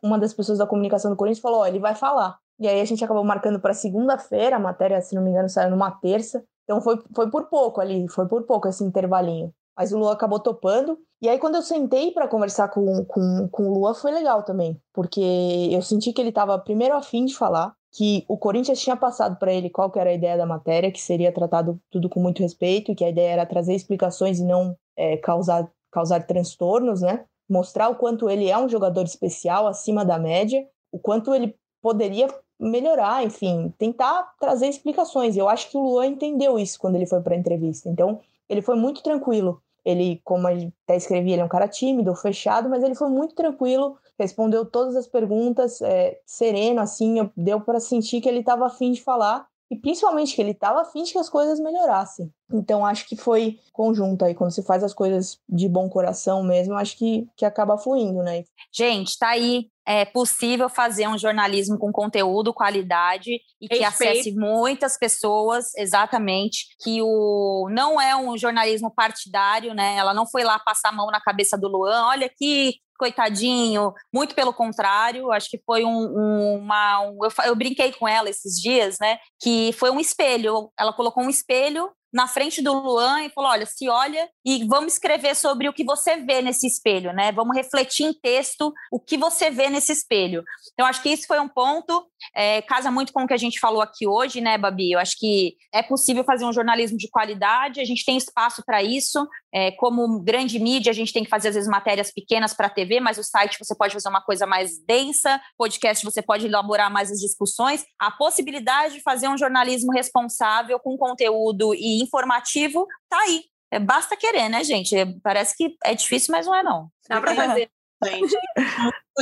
[0.00, 2.38] uma das pessoas da comunicação do Corinthians falou: Ó, oh, ele vai falar.
[2.60, 4.54] E aí a gente acabou marcando para segunda-feira.
[4.54, 6.44] A matéria, se não me engano, saiu numa terça.
[6.62, 9.52] Então foi, foi por pouco ali, foi por pouco esse intervalinho.
[9.76, 10.96] Mas o Lua acabou topando.
[11.20, 14.80] E aí, quando eu sentei para conversar com, com, com o Lua, foi legal também.
[14.94, 19.38] Porque eu senti que ele estava primeiro afim de falar que o Corinthians tinha passado
[19.38, 22.94] para ele qual era a ideia da matéria, que seria tratado tudo com muito respeito,
[22.94, 27.24] que a ideia era trazer explicações e não é, causar, causar transtornos, né?
[27.48, 32.28] Mostrar o quanto ele é um jogador especial, acima da média, o quanto ele poderia
[32.60, 35.34] melhorar, enfim, tentar trazer explicações.
[35.34, 37.88] Eu acho que o Luan entendeu isso quando ele foi para a entrevista.
[37.88, 39.62] Então, ele foi muito tranquilo.
[39.82, 43.96] Ele, como até escrevi, ele é um cara tímido, fechado, mas ele foi muito tranquilo
[44.18, 49.02] respondeu todas as perguntas, é, sereno, assim, deu para sentir que ele estava afim de
[49.02, 52.30] falar e principalmente que ele estava afim de que as coisas melhorassem.
[52.52, 56.74] Então acho que foi conjunto aí, quando se faz as coisas de bom coração mesmo,
[56.74, 58.44] acho que, que acaba fluindo, né?
[58.72, 59.68] Gente, tá aí.
[59.88, 64.12] É possível fazer um jornalismo com conteúdo, qualidade e que Respeito.
[64.12, 66.66] acesse muitas pessoas, exatamente.
[66.82, 69.96] Que o não é um jornalismo partidário, né?
[69.96, 74.34] Ela não foi lá passar a mão na cabeça do Luan, olha aqui, coitadinho, muito
[74.34, 77.00] pelo contrário, acho que foi um, um, uma.
[77.02, 79.18] Um, eu, eu brinquei com ela esses dias, né?
[79.40, 80.70] Que foi um espelho.
[80.78, 84.94] Ela colocou um espelho na frente do Luan e falou: olha, se olha e vamos
[84.94, 87.30] escrever sobre o que você vê nesse espelho, né?
[87.30, 90.42] Vamos refletir em texto o que você vê nesse espelho.
[90.72, 93.60] Então, acho que isso foi um ponto, é, casa muito com o que a gente
[93.60, 94.92] falou aqui hoje, né, Babi?
[94.92, 98.82] Eu acho que é possível fazer um jornalismo de qualidade, a gente tem espaço para
[98.82, 99.26] isso.
[99.56, 102.70] É, como grande mídia, a gente tem que fazer, às vezes, matérias pequenas para a
[102.70, 106.92] TV, mas o site você pode fazer uma coisa mais densa, podcast você pode elaborar
[106.92, 107.82] mais as discussões.
[107.98, 113.44] A possibilidade de fazer um jornalismo responsável com conteúdo e informativo tá aí.
[113.70, 114.94] É, basta querer, né, gente?
[114.94, 116.90] É, parece que é difícil, mas não é não.
[117.08, 117.70] Dá para fazer.
[118.04, 118.36] Gente,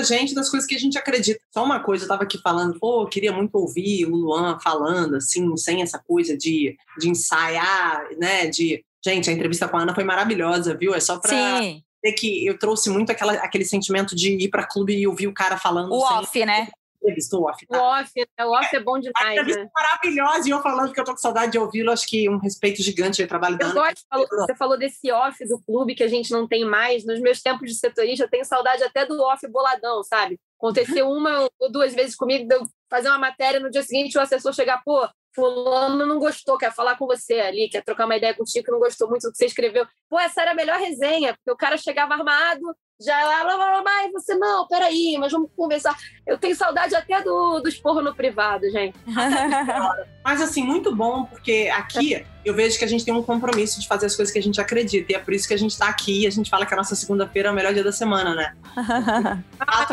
[0.03, 1.41] gente das coisas que a gente acredita.
[1.53, 5.57] Só uma coisa, eu estava aqui falando, pô, queria muito ouvir o Luan falando, assim,
[5.57, 8.47] sem essa coisa de, de ensaiar, né?
[8.47, 8.85] De.
[9.05, 10.95] Gente, a entrevista com a Ana foi maravilhosa, viu?
[10.95, 11.61] É só para
[12.03, 15.35] ver que eu trouxe muito aquela, aquele sentimento de ir para clube e ouvir o
[15.35, 15.93] cara falando.
[15.93, 16.69] O off, né?
[17.05, 17.67] entrevista, o off.
[17.67, 17.79] Tá?
[17.79, 18.45] O off, né?
[18.45, 19.15] o off é, bom demais.
[19.27, 19.71] A entrevista né?
[19.75, 22.83] maravilhosa, e eu falando que eu tô com saudade de ouvi-lo, acho que um respeito
[22.83, 26.49] gigante ao trabalho da falou, você falou desse off do clube que a gente não
[26.49, 27.05] tem mais.
[27.05, 30.39] Nos meus tempos de setorista, eu tenho saudade até do off boladão, sabe?
[30.59, 34.21] Aconteceu uma ou duas vezes comigo, de eu fazer uma matéria, no dia seguinte o
[34.21, 38.35] assessor chegar, pô, fulano não gostou, quer falar com você ali, quer trocar uma ideia
[38.35, 39.87] contigo, que não gostou muito do que você escreveu.
[40.09, 43.71] Pô, essa era a melhor resenha, porque o cara chegava armado, já lá, blá, blá,
[43.71, 45.97] blá, blá, e você, não, peraí, mas vamos conversar.
[46.27, 48.97] Eu tenho saudade até do, do esporro no privado, gente.
[50.25, 53.87] mas, assim, muito bom, porque aqui eu vejo que a gente tem um compromisso de
[53.87, 55.89] fazer as coisas que a gente acredita, e é por isso que a gente tá
[55.89, 58.35] aqui e a gente fala que a nossa segunda-feira é o melhor dia da semana,
[58.35, 58.55] né?
[59.61, 59.87] ah,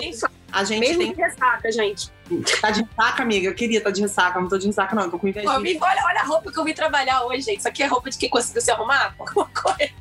[0.51, 1.14] a gente Mesmo tem...
[1.14, 2.12] de ressaca, gente.
[2.59, 3.47] Tá de ressaca, amiga?
[3.47, 5.03] Eu queria estar tá de ressaca, não tô de ressaca, não.
[5.03, 5.49] Eu tô com inveja.
[5.49, 7.59] Olha, olha a roupa que eu vim trabalhar hoje, gente.
[7.59, 9.16] Isso aqui é roupa de quem conseguiu se arrumar?
[9.18, 9.91] Alguma coisa.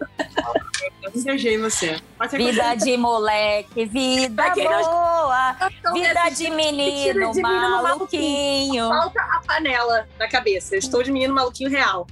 [1.03, 2.01] Eu invejei você.
[2.33, 5.57] Vida de moleque, vida boa,
[5.93, 8.89] vida de menino, de menino maluquinho.
[8.89, 10.75] Falta a panela na cabeça.
[10.75, 12.07] Eu estou de menino maluquinho real.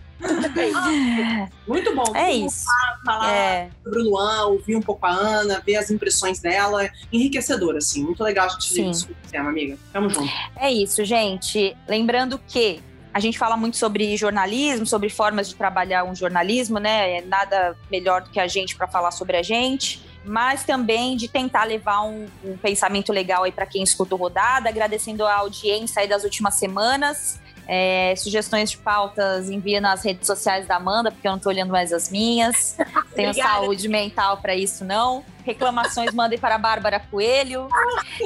[1.67, 2.17] Muito bom.
[2.17, 2.65] É isso.
[3.05, 3.71] Falar, é.
[3.85, 6.91] sobre o Luan, ouvir um pouco a Ana, ver as impressões dela.
[7.13, 8.03] Enriquecedor, assim.
[8.03, 9.79] Muito legal a gente ver isso com amiga.
[9.93, 10.29] Tamo junto.
[10.57, 11.77] É isso, gente.
[11.87, 12.83] Lembrando que
[13.13, 17.19] a gente fala muito sobre jornalismo, sobre formas de trabalhar um jornalismo, né?
[17.19, 21.29] É nada melhor do que a gente para falar sobre a gente, mas também de
[21.29, 26.03] tentar levar um, um pensamento legal aí para quem escuta o Rodada, agradecendo a audiência
[26.03, 27.41] aí das últimas semanas.
[27.71, 31.71] É, sugestões de pautas envia nas redes sociais da Amanda, porque eu não estou olhando
[31.71, 32.79] mais as minhas.
[33.15, 35.23] Tenho saúde mental para isso, não.
[35.45, 37.69] Reclamações mandem para a Bárbara Coelho.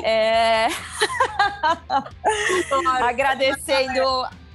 [0.04, 0.68] É...
[3.02, 4.00] Agradecendo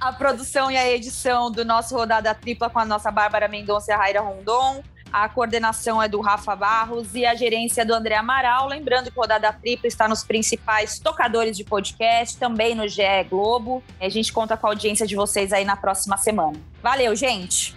[0.00, 3.94] a produção e a edição do nosso Rodada Tripla com a nossa Bárbara Mendonça e
[3.94, 4.82] a Raira Rondon.
[5.12, 8.68] A coordenação é do Rafa Barros e a gerência é do André Amaral.
[8.68, 13.82] Lembrando que o Rodada Tripla está nos principais tocadores de podcast, também no GE Globo.
[14.00, 16.58] A gente conta com a audiência de vocês aí na próxima semana.
[16.82, 17.74] Valeu, gente!